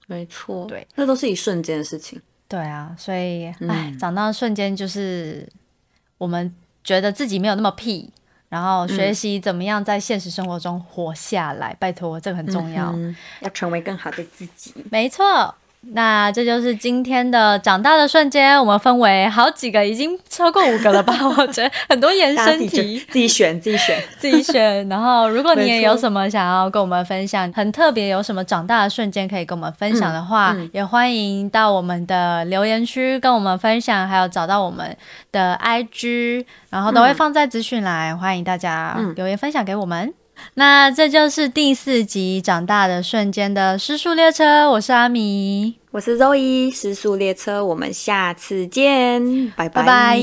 [0.06, 2.20] 没错，对，那都是一瞬间的事情。
[2.48, 5.48] 对啊，所以哎，长大的瞬间就是
[6.18, 8.12] 我们觉得自己没有那么屁，
[8.50, 11.74] 然后学习怎么样在现实生活中活下来。
[11.80, 12.94] 拜托，这个很重要，
[13.40, 14.74] 要成为更好的自己。
[14.90, 15.54] 没错。
[15.88, 21.12] 那这就是今天的长大的瞬间，我们分为好几个，已经超过五个了吧？
[21.36, 24.88] 我觉得很多延伸题，自己选，自己选，自己选。
[24.88, 34.96] 然后，如果你也有什么想要跟我们分享，很特别，有什么长大的瞬间可以跟我们分享的话，也欢迎到我们的留言区跟我们分享，还有找到我们
[35.32, 40.14] 的 IG，然后都会放在资讯栏，欢迎大家留言分享给我们。
[40.54, 50.18] 那这就是第四集《长大的瞬间》的失速列车，我是阿米，我是周一，失速列车，我们下次见，拜拜拜。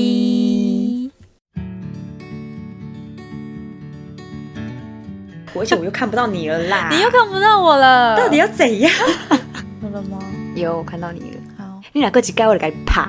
[5.52, 8.90] 而且我又看不到你了啦， 你又看不到我了，到底要怎样？
[9.82, 10.18] 有了吗？
[10.54, 11.36] 有看到你了。
[11.58, 13.08] 好，你两个几盖我来给你拍。